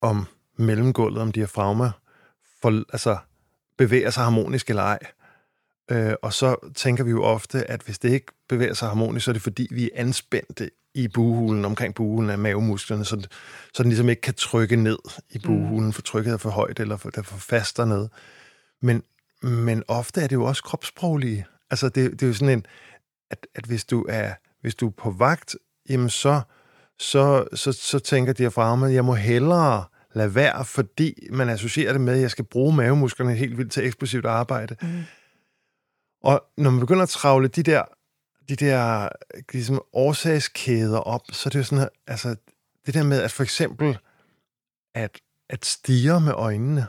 [0.00, 1.90] om mellemgulvet, om diafragma,
[2.62, 3.18] for, altså,
[3.78, 4.98] bevæger sig harmonisk eller ej.
[5.90, 9.30] Øh, og så tænker vi jo ofte, at hvis det ikke bevæger sig harmonisk, så
[9.30, 13.26] er det fordi, vi er anspændte i buhulen, omkring buhulen af mavemusklerne, så,
[13.74, 14.98] så den ligesom ikke kan trykke ned
[15.30, 18.08] i buhulen, for trykket er for højt, eller for, der er for fast dernede.
[18.82, 19.02] Men,
[19.42, 21.46] men ofte er det jo også kropssproglige.
[21.70, 22.66] Altså, det, det er jo sådan en,
[23.30, 25.56] at, at hvis, du er, hvis du er på vagt,
[25.88, 26.40] jamen så,
[26.98, 29.84] så, så, så tænker diafragma, jeg må hellere
[30.14, 33.86] lade være, fordi man associerer det med, at jeg skal bruge mavemusklerne helt vildt til
[33.86, 34.76] eksplosivt arbejde.
[34.82, 35.02] Mm.
[36.22, 37.82] Og når man begynder at travle de der,
[38.48, 39.08] de der
[39.52, 42.36] ligesom årsagskæder op, så er det jo sådan, altså
[42.86, 43.98] det der med, at for eksempel,
[44.94, 46.86] at, at stige med øjnene,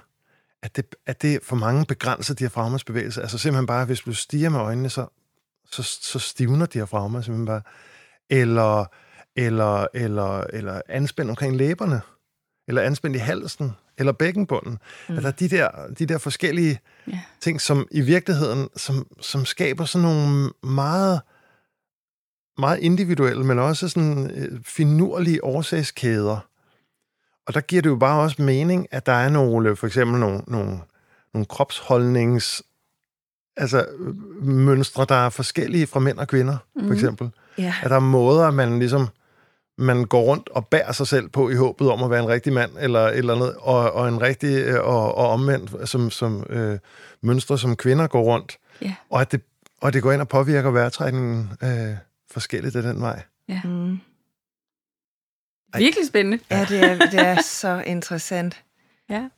[0.64, 3.22] at det, at det for mange begrænser diafragmas bevægelse.
[3.22, 5.05] Altså simpelthen bare, hvis du stiger med øjnene, så,
[5.72, 7.62] så, så stivner diafragma simpelthen bare.
[8.30, 8.86] Eller,
[9.36, 12.01] eller, eller, eller anspænd omkring læberne,
[12.68, 14.78] eller anspænd i halsen, eller bækkenbunden.
[15.10, 15.16] Mm.
[15.16, 16.80] Altså de der, de der forskellige
[17.10, 17.20] yeah.
[17.41, 21.22] ting, som i virkeligheden, som, som skaber sådan nogle meget,
[22.60, 26.38] meget individuelle, men også sådan øh, finurlige årsagskæder.
[27.47, 30.41] Og der giver det jo bare også mening, at der er nogle, for eksempel nogle,
[30.47, 30.80] nogle,
[31.34, 32.64] nogle kropsholdnings
[33.57, 33.86] altså
[34.41, 36.88] mønstre, der er forskellige fra mænd og kvinder, mm.
[36.88, 37.30] for eksempel.
[37.60, 37.84] Yeah.
[37.84, 39.07] At der er måder, man ligesom
[39.80, 42.53] man går rundt og bærer sig selv på i håbet om at være en rigtig
[42.53, 46.80] mand, eller eller andet, og, og en rigtig, øh, og, og omvendt, som, som øh,
[47.22, 48.57] mønstre, som kvinder går rundt.
[48.84, 48.93] Yeah.
[49.10, 49.41] Og, at det,
[49.82, 51.95] og det går ind og påvirker vejrtrækningen øh,
[52.32, 53.22] forskelligt af den vej.
[53.48, 53.62] Ja.
[53.64, 54.00] Mm.
[55.78, 56.40] Virkelig spændende.
[56.52, 58.64] Ja, det er, det er så interessant.
[59.10, 59.30] Ja.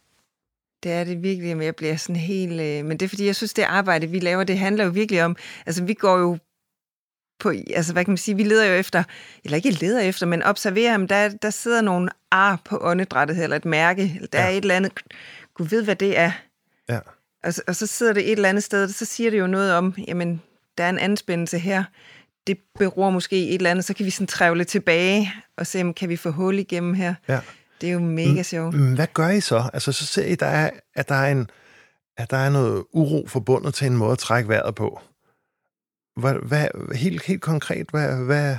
[0.84, 2.62] Det er det virkelig, men jeg bliver sådan helt...
[2.62, 5.24] Øh, men det er fordi, jeg synes, det arbejde, vi laver, det handler jo virkelig
[5.24, 5.36] om...
[5.66, 6.38] Altså, vi går jo
[7.40, 9.04] på, altså hvad kan man sige, vi leder jo efter,
[9.44, 13.56] eller ikke leder efter, men observerer, om der, der sidder nogle ar på åndedrættet, eller
[13.56, 14.46] et mærke, eller der ja.
[14.46, 14.92] er et eller andet,
[15.54, 16.32] Gud ved, hvad det er.
[16.90, 17.00] Ja.
[17.44, 19.74] Og, og så sidder det et eller andet sted, og så siger det jo noget
[19.74, 20.42] om, jamen,
[20.78, 21.84] der er en anspændelse her,
[22.48, 25.94] det beror måske et eller andet, så kan vi sådan trævle tilbage og se, om
[25.94, 27.16] kan vi få hul igennem her.
[27.28, 27.40] Ja.
[27.82, 28.76] Det er jo mega sjovt.
[28.76, 29.70] Hvad gør I så?
[29.74, 31.50] Altså, så ser I, der er, at der er en,
[32.18, 35.02] at der er noget uro forbundet til en måde at trække vejret på.
[36.16, 38.58] Hvad, hvad, helt, helt konkret, hvad, hvad,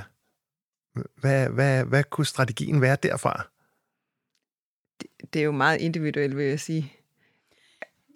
[1.17, 3.47] hvad, hvad, hvad kunne strategien være derfra?
[5.01, 6.93] Det, det er jo meget individuelt, vil jeg sige.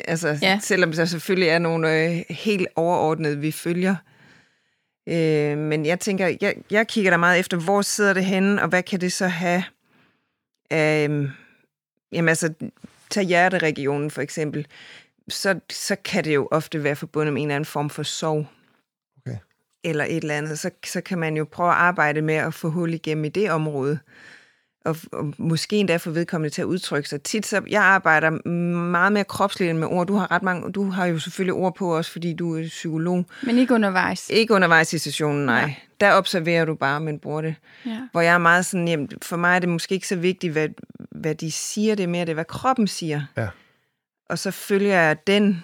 [0.08, 0.60] Altså, ja.
[0.64, 3.92] selvom der selvfølgelig er nogle øh, helt overordnede, vi følger.
[3.92, 4.17] Øh,
[5.58, 8.84] men jeg tænker, jeg, jeg kigger der meget efter, hvor sidder det henne, og hvad
[8.84, 9.64] kan det så have?
[10.74, 11.30] Øh,
[12.12, 12.54] jamen altså,
[13.10, 14.68] tag hjerteregionen for eksempel.
[15.30, 18.48] Så, så kan det jo ofte være forbundet med en eller anden form for sorg
[19.90, 22.70] eller et eller andet, så, så kan man jo prøve at arbejde med at få
[22.70, 24.00] hul igennem i det område.
[24.88, 27.22] Og, og måske endda få vedkommende til at udtrykke sig.
[27.22, 30.08] Tit så, jeg arbejder meget mere kropsligt end med ord.
[30.08, 33.26] Du har ret mange, du har jo selvfølgelig ord på også, fordi du er psykolog.
[33.44, 34.30] Men ikke undervejs?
[34.30, 35.60] Ikke undervejs i sessionen, nej.
[35.60, 35.74] Ja.
[36.00, 37.56] Der observerer du bare, men bruger det.
[37.86, 38.00] Ja.
[38.12, 40.70] Hvor jeg er meget sådan, jamen, for mig er det måske ikke så vigtigt, hvad,
[41.12, 43.22] hvad de siger, det er mere det, hvad kroppen siger.
[43.38, 43.48] Ja.
[44.30, 45.64] Og så følger jeg den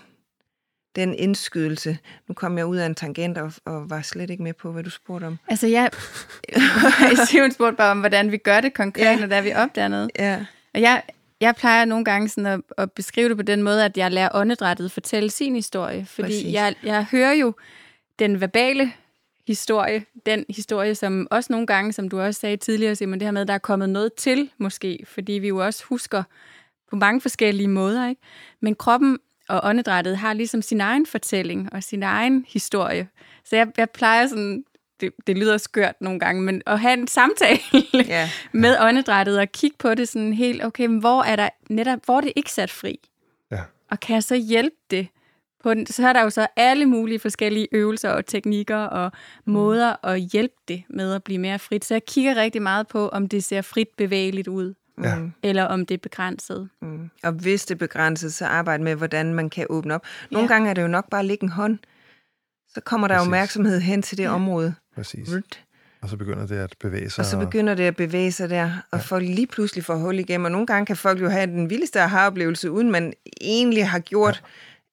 [0.95, 1.97] den indskydelse.
[2.27, 4.83] Nu kom jeg ud af en tangent og, og var slet ikke med på, hvad
[4.83, 5.39] du spurgte om.
[5.47, 5.89] Altså, jeg,
[7.29, 9.19] Simon spurgte bare om, hvordan vi gør det konkret, ja.
[9.19, 10.11] når der vi opdager noget.
[10.19, 10.45] Ja.
[10.73, 11.03] Og jeg,
[11.41, 14.29] jeg plejer nogle gange sådan at, at beskrive det på den måde, at jeg lærer
[14.33, 16.05] åndedrættet fortælle sin historie.
[16.05, 17.53] Fordi jeg, jeg hører jo
[18.19, 18.93] den verbale
[19.47, 23.31] historie, den historie, som også nogle gange, som du også sagde tidligere, Simon, det her
[23.31, 26.23] med, der er kommet noget til, måske, fordi vi jo også husker
[26.89, 28.21] på mange forskellige måder, ikke?
[28.61, 29.17] Men kroppen
[29.49, 33.07] og åndedrættet har ligesom sin egen fortælling og sin egen historie.
[33.45, 34.63] Så jeg, jeg plejer sådan,
[34.99, 37.59] det, det lyder skørt nogle gange, men at have en samtale
[37.95, 38.29] yeah.
[38.63, 42.17] med åndedrættet og kigge på det sådan helt, okay, men hvor er der netop, hvor
[42.17, 42.99] er det ikke sat fri?
[43.51, 43.61] Ja.
[43.91, 45.07] Og kan jeg så hjælpe det?
[45.63, 49.11] På den, så er der jo så alle mulige forskellige øvelser og teknikker og
[49.45, 49.53] mm.
[49.53, 51.85] måder at hjælpe det med at blive mere frit.
[51.85, 54.73] Så jeg kigger rigtig meget på, om det ser frit bevægeligt ud.
[55.03, 55.15] Ja.
[55.15, 55.31] Mm.
[55.43, 56.69] eller om det er begrænset.
[56.81, 57.09] Mm.
[57.23, 60.03] Og hvis det er begrænset, så arbejde med, hvordan man kan åbne op.
[60.31, 60.53] Nogle Ja.
[60.53, 61.79] gange er det jo nok bare at lægge en hånd.
[62.73, 63.27] Så kommer der Præcis.
[63.27, 64.29] opmærksomhed hen til det Ja.
[64.33, 64.73] område.
[64.95, 65.29] Præcis.
[65.35, 65.59] Rut.
[66.01, 67.19] Og så begynder det at bevæge sig.
[67.21, 70.45] Og så begynder det at bevæge sig der, og folk lige pludselig får hul igennem.
[70.45, 74.43] Og nogle gange kan folk jo have den vildeste aha-oplevelse, uden man egentlig har gjort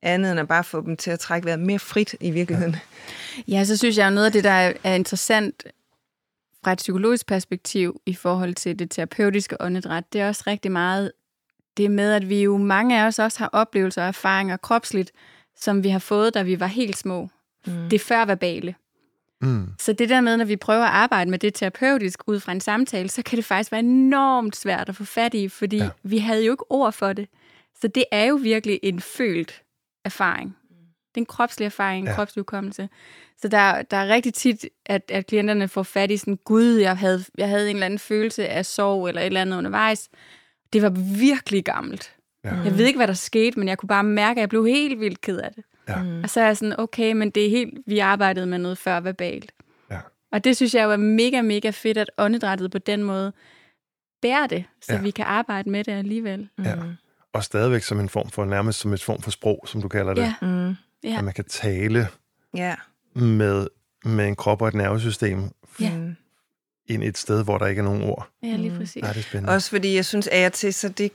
[0.02, 0.08] ja.
[0.08, 2.76] andet end at bare få dem til at trække vejret mere frit i virkeligheden.
[3.48, 5.64] Ja, så synes jeg jo noget af det, der er- er interessant
[6.64, 11.12] fra et psykologisk perspektiv i forhold til det terapeutiske åndedræt, det er også rigtig meget
[11.76, 15.12] det med, at vi jo mange af os også har oplevelser og erfaringer kropsligt,
[15.56, 17.28] som vi har fået, da vi var helt små.
[17.66, 17.72] Mm.
[17.72, 18.74] Det er førverbale.
[19.42, 19.68] Mm.
[19.78, 22.60] Så det der med, når vi prøver at arbejde med det terapeutisk ud fra en
[22.60, 25.90] samtale, så kan det faktisk være enormt svært at få fat i, fordi ja.
[26.02, 27.28] vi havde jo ikke ord for det.
[27.80, 29.62] Så det er jo virkelig en følt
[30.04, 30.56] erfaring.
[31.14, 32.14] Det er en kropslig erfaring, en Ja.
[32.14, 32.88] kropslig udkommelse.
[33.42, 36.96] Så der, der er rigtig tit, at, at klienterne får fat i sådan, gud, jeg
[36.96, 40.08] havde, jeg havde en eller anden følelse af sorg eller et eller andet undervejs.
[40.72, 42.14] Det var virkelig gammelt.
[42.44, 42.54] Ja.
[42.64, 45.00] Jeg ved ikke, hvad der skete, men jeg kunne bare mærke, at jeg blev helt
[45.00, 45.64] vildt ked af det.
[45.88, 46.02] Ja.
[46.02, 46.22] Mm.
[46.22, 49.00] Og så er jeg sådan, okay, men det er helt, vi arbejdede med noget før
[49.00, 49.52] verbalt.
[49.90, 49.98] Ja.
[50.32, 53.32] Og det synes jeg jo er mega, mega fedt, at åndedrættet på den måde
[54.22, 55.00] bærer det, så Ja.
[55.00, 56.48] vi kan arbejde med det alligevel.
[56.64, 56.74] Ja.
[57.32, 60.14] Og stadigvæk som en form for, nærmest som et form for sprog, som du kalder
[60.14, 60.22] det.
[60.22, 60.74] Ja, Mm.
[61.04, 61.18] Ja.
[61.18, 62.08] At man kan tale
[62.56, 62.74] Ja.
[63.14, 63.66] med,
[64.04, 65.42] med en krop og et nervesystem
[65.80, 65.92] Ja.
[66.86, 68.28] Ind i et sted, hvor der ikke er nogen ord.
[68.42, 68.76] ja lige Mm.
[68.76, 69.02] præcis.
[69.02, 69.52] Nej, det er spændende.
[69.54, 71.12] Også fordi jeg synes af og til, så det,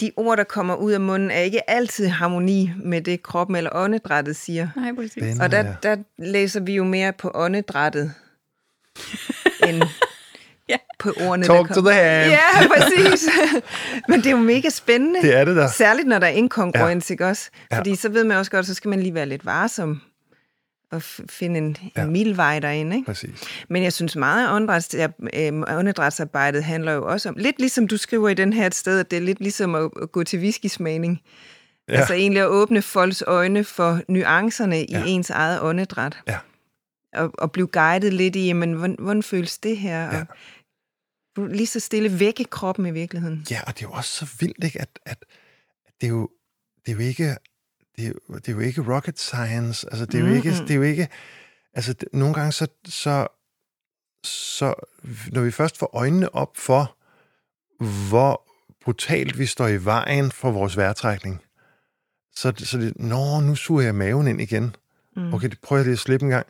[0.00, 3.56] de ord, der kommer ud af munden, er ikke altid i harmoni med det, kroppen
[3.56, 4.68] eller åndedrættet siger.
[4.76, 5.12] Nej, præcis.
[5.12, 5.44] Spændende.
[5.44, 8.14] Og der, der læser vi jo mere på åndedrættet,
[9.68, 9.82] end
[10.70, 10.76] Ja.
[10.98, 12.30] på ordene, Talk der to the hand.
[12.30, 13.28] Ja, præcis.
[14.08, 15.22] Men det er jo mega spændende.
[15.22, 15.68] Det er det der.
[15.68, 17.12] Særligt, når der er inkongruens, ja.
[17.14, 17.50] ikke også?
[17.72, 17.78] Ja.
[17.78, 20.00] Fordi så ved man også godt, så skal man lige være lidt varsom
[20.92, 22.02] og finde en, Ja.
[22.02, 22.96] en mild vej derinde.
[22.96, 23.06] Ikke?
[23.06, 23.30] Præcis.
[23.68, 24.94] Men jeg synes meget af åndedræts,
[25.34, 29.00] øh, åndedrætsarbejdet handler jo også om, lidt ligesom du skriver i den her et sted,
[29.00, 31.20] at det er lidt ligesom at, at gå til whiskysmagning.
[31.88, 31.94] Ja.
[31.94, 31.98] Ja.
[31.98, 35.02] Altså egentlig at åbne folks øjne for nuancerne i Ja.
[35.06, 36.18] ens eget åndedræt.
[36.28, 36.36] Ja.
[37.14, 40.02] Og, og blive guidet lidt i, jamen, hvordan, hvordan føles det her?
[40.02, 40.20] Ja.
[40.20, 40.26] Og
[41.46, 43.46] lige så stille vække kroppen i virkeligheden.
[43.50, 44.80] Ja, og det er jo også så vildt, ikke?
[44.80, 45.24] At, at
[45.86, 46.28] at det, er jo,
[46.86, 47.36] det er jo ikke
[47.96, 49.86] det er, jo- det er jo ikke rocket science.
[49.90, 50.50] Altså, det er jo ikke...
[50.50, 50.58] Mhm.
[50.58, 51.08] Det er jo ikke
[51.74, 53.26] altså, det, nogle gange så, så,
[54.24, 54.74] så...
[55.32, 56.96] Når vi først får øjnene op for,
[58.08, 58.42] hvor
[58.84, 61.42] brutalt vi står i vejen for vores vejrtrækning,
[62.34, 64.76] så, så det, nå, nu suger jeg maven ind igen.
[65.16, 65.34] Mm.
[65.34, 66.46] Okay, det prøver jeg lige at slippe en gang.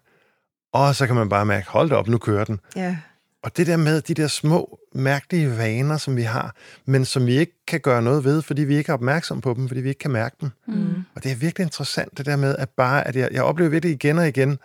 [0.73, 2.61] Og så kan man bare mærke, hold da op, nu kører den.
[2.77, 2.97] Ja.
[3.43, 7.39] Og det der med de der små, mærkelige vaner, som vi har, men som vi
[7.39, 9.99] ikke kan gøre noget ved, fordi vi ikke er opmærksom på dem, fordi vi ikke
[9.99, 10.51] kan mærke dem.
[10.67, 10.95] Mm.
[11.15, 13.95] Og det er virkelig interessant, det der med, at bare, at jeg, jeg oplever virkelig
[13.95, 14.59] igen og igen,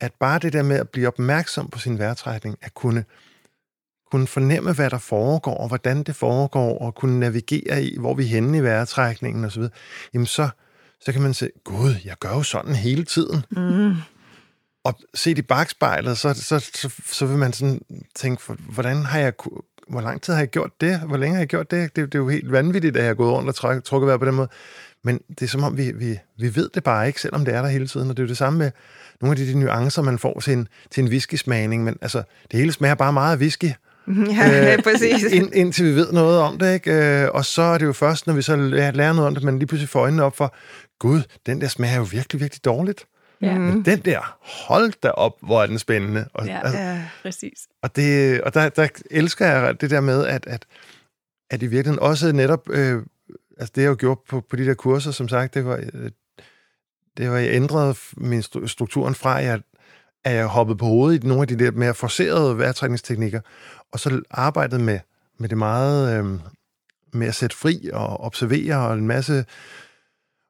[0.00, 3.04] at bare det der med at blive opmærksom på sin vejrtrækning, at kunne,
[4.10, 8.22] kunne fornemme, hvad der foregår, og hvordan det foregår, og kunne navigere i, hvor vi
[8.22, 9.62] er henne i vejrtrækningen osv.,
[10.14, 10.48] jamen så,
[11.00, 13.44] så kan man se, gud, jeg gør jo sådan hele tiden.
[13.50, 13.94] Mm.
[14.84, 17.80] Og set i bagspejlet, så, så, så, så vil man sådan
[18.14, 19.32] tænke, hvordan har jeg,
[19.88, 21.00] hvor lang tid har jeg gjort det?
[21.00, 21.96] Hvor længe har jeg gjort det?
[21.96, 24.20] Det, det er jo helt vanvittigt, at jeg har gået rundt og træk, trukket vejret
[24.20, 24.48] på den måde.
[25.04, 27.62] Men det er som om, vi, vi, vi ved det bare ikke, selvom det er
[27.62, 28.10] der hele tiden.
[28.10, 28.70] Og det er jo det samme med
[29.20, 31.84] nogle af de, de nuancer, man får til en, til en whisky-smagning.
[31.84, 33.70] Men altså, det hele smager bare meget af whisky.
[34.08, 35.22] Ja, Øh, præcis.
[35.22, 37.22] Ind, indtil vi ved noget om det, ikke?
[37.22, 39.44] Øh, Og så er det jo først, når vi så lærer lærer noget om det,
[39.44, 40.54] man lige pludselig får øjnene op for,
[40.98, 43.04] gud, den der smager jo virkelig, virkelig dårligt.
[43.42, 43.58] Ja.
[43.58, 44.36] Men den der,
[44.66, 46.28] hold da op, hvor er den spændende.
[46.34, 46.60] Og, Ja.
[46.64, 47.04] altså, Ja.
[47.22, 47.68] Præcis.
[47.82, 50.66] og, det, og der, der elsker jeg det der med, at, at,
[51.50, 53.02] at i virkeligheden også netop, øh,
[53.58, 56.10] altså det jeg jo gjorde på, på de der kurser, som sagt, det var, øh,
[57.16, 59.60] det var, jeg ændrede min stru- strukturen fra, at jeg,
[60.24, 63.40] at jeg hoppede på hovedet i nogle af de der mere forcerede vejrtrækningsteknikker,
[63.92, 64.98] og så arbejdede med,
[65.38, 66.38] med det meget øh,
[67.12, 69.44] med at sætte fri og observere og en masse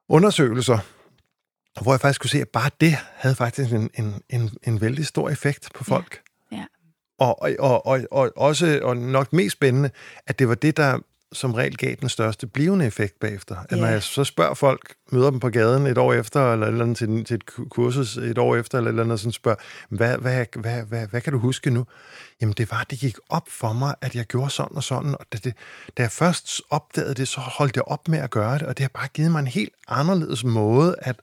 [0.09, 0.77] undersøgelser,
[1.81, 5.05] hvor jeg faktisk kunne se, at bare det havde faktisk en, en, en, en vældig
[5.05, 6.21] stor effekt på folk.
[6.51, 6.65] Ja.
[7.19, 9.89] Og, og, og, og, og også, og nok mest spændende,
[10.27, 10.99] at det var det, der
[11.31, 13.55] som regel gav den største blivende effekt bagefter.
[13.69, 13.91] At når Ja.
[13.91, 17.25] jeg så spørger folk, møder dem på gaden et år efter, eller, eller andet, til,
[17.25, 19.57] til et ku- kursus et år efter, eller eller andet, sådan spørger,
[19.89, 21.85] hvad, hvad, hvad, hvad, hvad kan du huske nu?
[22.41, 25.25] Jamen det var, det gik op for mig, at jeg gjorde sådan og sådan, og
[25.33, 25.53] da, det,
[25.97, 28.83] da jeg først opdagede det, så holdt jeg op med at gøre det, og det
[28.83, 31.15] har bare givet mig en helt anderledes måde at,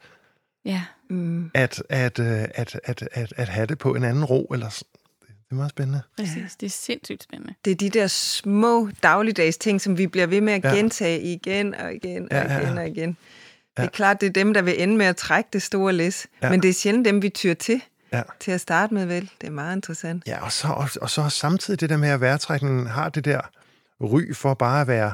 [0.64, 0.82] Ja.
[1.11, 1.50] Mm.
[1.54, 4.44] at, at, øh, at, at, at, at have det på en anden ro.
[4.54, 6.02] Eller, det er meget spændende.
[6.18, 6.56] Præcis.
[6.61, 7.54] Det er sindssygt spændende.
[7.64, 10.70] Det er de der små dagligdags ting, som vi bliver ved med at Ja.
[10.74, 12.61] gentage igen og igen og Ja, ja, ja.
[12.66, 13.08] igen og igen.
[13.08, 13.16] Det
[13.78, 13.82] Ja.
[13.84, 16.26] er klart, det er dem, der vil ende med at trække det store læs.
[16.42, 16.50] Ja.
[16.50, 17.82] Men det er sjældent dem, vi tyr til
[18.12, 18.22] Ja.
[18.40, 19.30] til at starte med, vel?
[19.40, 20.22] Det er meget interessant.
[20.26, 23.40] Ja, og så, og, og så samtidig det der med, at vejrtrækningen har det der
[24.00, 25.12] ry for bare at være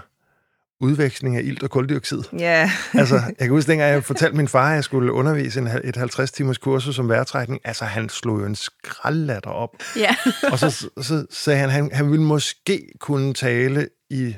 [0.81, 2.23] udveksling af ilt og koldioxid.
[2.39, 2.71] Ja.
[2.95, 5.97] altså, jeg kan huske, dengang jeg fortalte min far, at jeg skulle undervise en, et
[5.97, 7.61] 50-timers kursus som vejrtrækning.
[7.65, 9.77] Altså, han slog jo en skraldlatter op.
[9.97, 10.17] Ja.
[10.53, 10.71] og så,
[11.01, 14.35] så sagde han, at han, han ville måske kunne tale i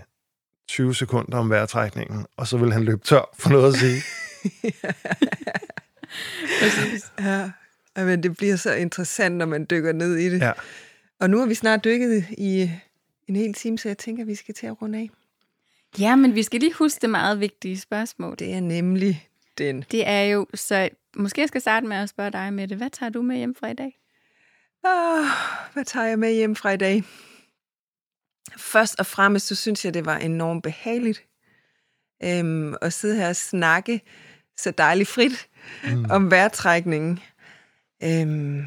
[0.69, 4.03] 20 sekunder om vejrtrækningen, og så ville han løbe tør for noget at sige.
[6.61, 7.13] Præcis.
[7.21, 7.51] Ja.
[7.97, 10.41] Men det bliver så interessant, når man dykker ned i det.
[10.41, 10.53] Ja.
[11.21, 12.71] Og nu har vi snart dykket i
[13.29, 15.11] en hel time, så jeg tænker, at vi skal til at runde af.
[15.99, 18.37] Ja, men vi skal lige huske det meget vigtige spørgsmål.
[18.39, 19.29] Det er nemlig
[19.59, 19.85] den.
[19.91, 22.77] Det er jo, så måske jeg skal starte med at spørge dig, Mette.
[22.77, 23.99] Hvad tager du med hjem fra i dag?
[24.85, 25.25] Oh,
[25.73, 27.03] hvad tager jeg med hjem fra i dag?
[28.57, 31.29] Først og fremmest, så synes jeg, det var enormt behageligt
[32.25, 34.01] øhm, at sidde her og snakke
[34.57, 35.49] så dejligt frit
[35.85, 36.05] mm.
[36.11, 37.21] om vejrtrækningen.
[38.03, 38.67] Øhm,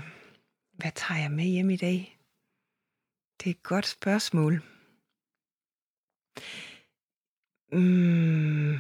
[0.74, 2.20] hvad tager jeg med hjem i dag?
[3.40, 4.62] Det er et godt spørgsmål.
[7.72, 8.78] Mm,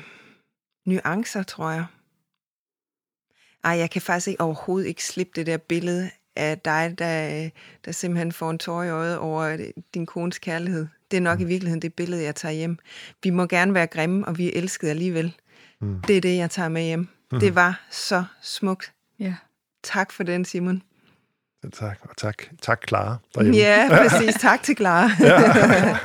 [0.86, 1.86] nuancer, tror jeg.
[3.64, 7.50] Ej, jeg kan faktisk ikke, overhovedet ikke slippe det der billede af dig, der,
[7.86, 10.88] der simpelthen får en tår i øjet over din kones kærlighed.
[11.12, 12.78] Det er nok i virkeligheden det billede, jeg tager hjem.
[13.24, 15.36] Vi må gerne være grimme, og vi er elsket alligevel.
[15.82, 16.02] Mm.
[16.02, 17.08] Det er det, jeg tager med hjem.
[17.32, 17.40] Mm.
[17.40, 18.94] Det var så smukt.
[19.20, 19.36] Ja.
[19.84, 20.84] Tak for den, Simon.
[21.64, 23.18] Ja, tak, og tak, tak Clara.
[23.36, 23.58] Derhjemme.
[23.58, 24.36] Ja, præcis.
[24.36, 25.10] Tak til Clara.
[25.20, 25.98] ja.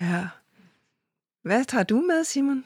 [0.10, 0.26] ja.
[1.48, 2.64] Hvad tager du med, Simon?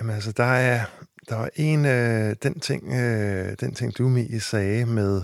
[0.00, 0.84] Jamen altså, der er,
[1.28, 5.22] der var en, øh, den, ting, øh, den ting, du, Mie, sagde med,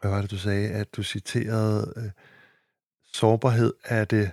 [0.00, 2.10] hvad var det, du sagde, at du citerede, øh,
[3.12, 4.30] sårbarhed er det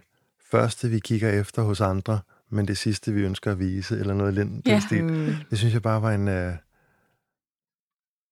[0.51, 4.33] første, vi kigger efter hos andre, men det sidste, vi ønsker at vise, eller noget
[4.33, 4.71] i den, ja.
[4.71, 5.37] den stil.
[5.49, 6.55] Det synes jeg bare var en, øh,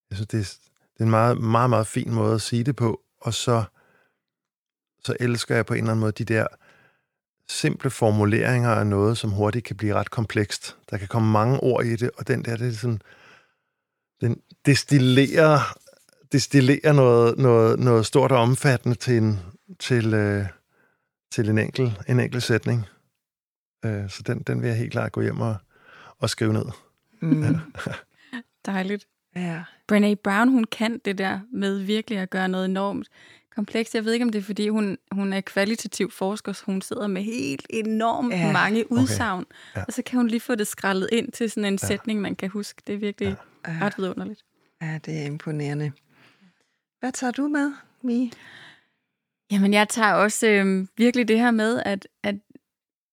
[0.10, 0.58] jeg synes, det er,
[0.94, 3.64] det er en meget, meget, meget fin måde at sige det på, og så,
[5.04, 6.48] så elsker jeg på en eller anden måde de der
[7.52, 10.78] simple formuleringer af noget, som hurtigt kan blive ret komplekst.
[10.89, 13.02] Der kan komme mange ord i det, og den der, det er sådan,
[14.22, 15.78] den destillerer,
[16.32, 19.39] destillerer noget, noget, noget stort og omfattende til en,
[19.80, 20.45] til, øh,
[21.32, 22.86] til en, enkelt, en enkelt sætning.
[23.86, 25.56] Øh, så den, den vil jeg helt klart gå hjem og,
[26.18, 26.66] og skrive ned.
[27.22, 27.43] Mm.
[27.43, 27.60] Ja.
[28.66, 29.08] Dejligt.
[29.36, 29.64] Ja.
[29.91, 33.08] Brené Brown, hun kan det der med virkelig at gøre noget enormt
[33.56, 33.95] komplekst.
[33.95, 37.08] Jeg ved ikke, om det er, fordi hun, hun er kvalitativ forsker, så hun sidder
[37.08, 38.52] med helt enormt ja.
[38.52, 39.80] mange udsagn, okay.
[39.80, 39.84] ja.
[39.88, 41.88] og så kan hun lige få det skrællet ind til sådan en ja.
[41.88, 42.82] sætning, man kan huske.
[42.88, 43.36] Det er virkelig
[43.68, 43.78] ja.
[43.82, 44.45] ret vidunderligt.
[44.82, 45.91] Ja, det er imponerende.
[46.99, 48.32] Hvad tager du med, Mi?
[49.52, 52.36] Jamen, jeg tager også øh, virkelig det her med, at, at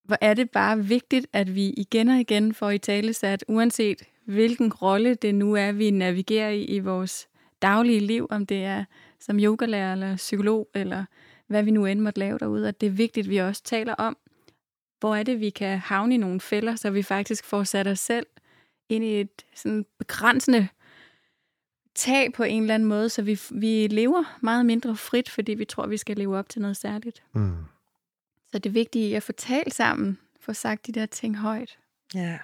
[0.04, 4.02] hvor er det bare vigtigt, at vi igen og igen får i tale sat, uanset
[4.24, 7.28] hvilken rolle det nu er, vi navigerer i i vores
[7.62, 8.84] daglige liv, om det er
[9.20, 11.04] som yogalærer eller psykolog, eller
[11.46, 13.94] hvad vi nu end måtte lave derude, at det er vigtigt, at vi også taler
[13.94, 14.16] om,
[15.00, 18.00] hvor er det, vi kan havne i nogle fælder, så vi faktisk får sat os
[18.00, 18.26] selv
[18.88, 20.68] ind i et sådan begrænsende
[21.94, 25.64] tag på en eller anden måde, så vi, vi lever meget mindre frit, fordi vi
[25.64, 27.22] tror, vi skal leve op til noget særligt.
[27.32, 27.56] Mm.
[28.52, 31.78] Så det er vigtigt at få talt sammen, få sagt de der ting højt.
[32.14, 32.38] Ja.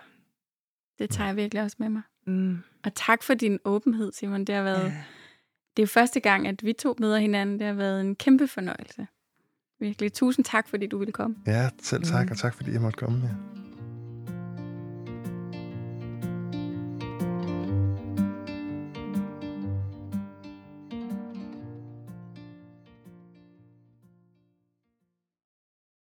[0.99, 2.03] Det tager jeg virkelig også med mig.
[2.27, 2.59] Mm.
[2.85, 4.45] Og tak for din åbenhed, Simon.
[4.45, 4.85] Det har været...
[4.85, 5.03] Ja.
[5.77, 7.59] Det er jo første gang, at vi to møder hinanden.
[7.59, 9.07] Det har været en kæmpe fornøjelse.
[9.81, 10.13] Virkelig.
[10.13, 11.37] Tusind tak, fordi du ville komme.
[11.47, 12.31] Ja, selv tak, mm.
[12.31, 13.21] og tak fordi jeg måtte komme.
[13.23, 13.35] Ja.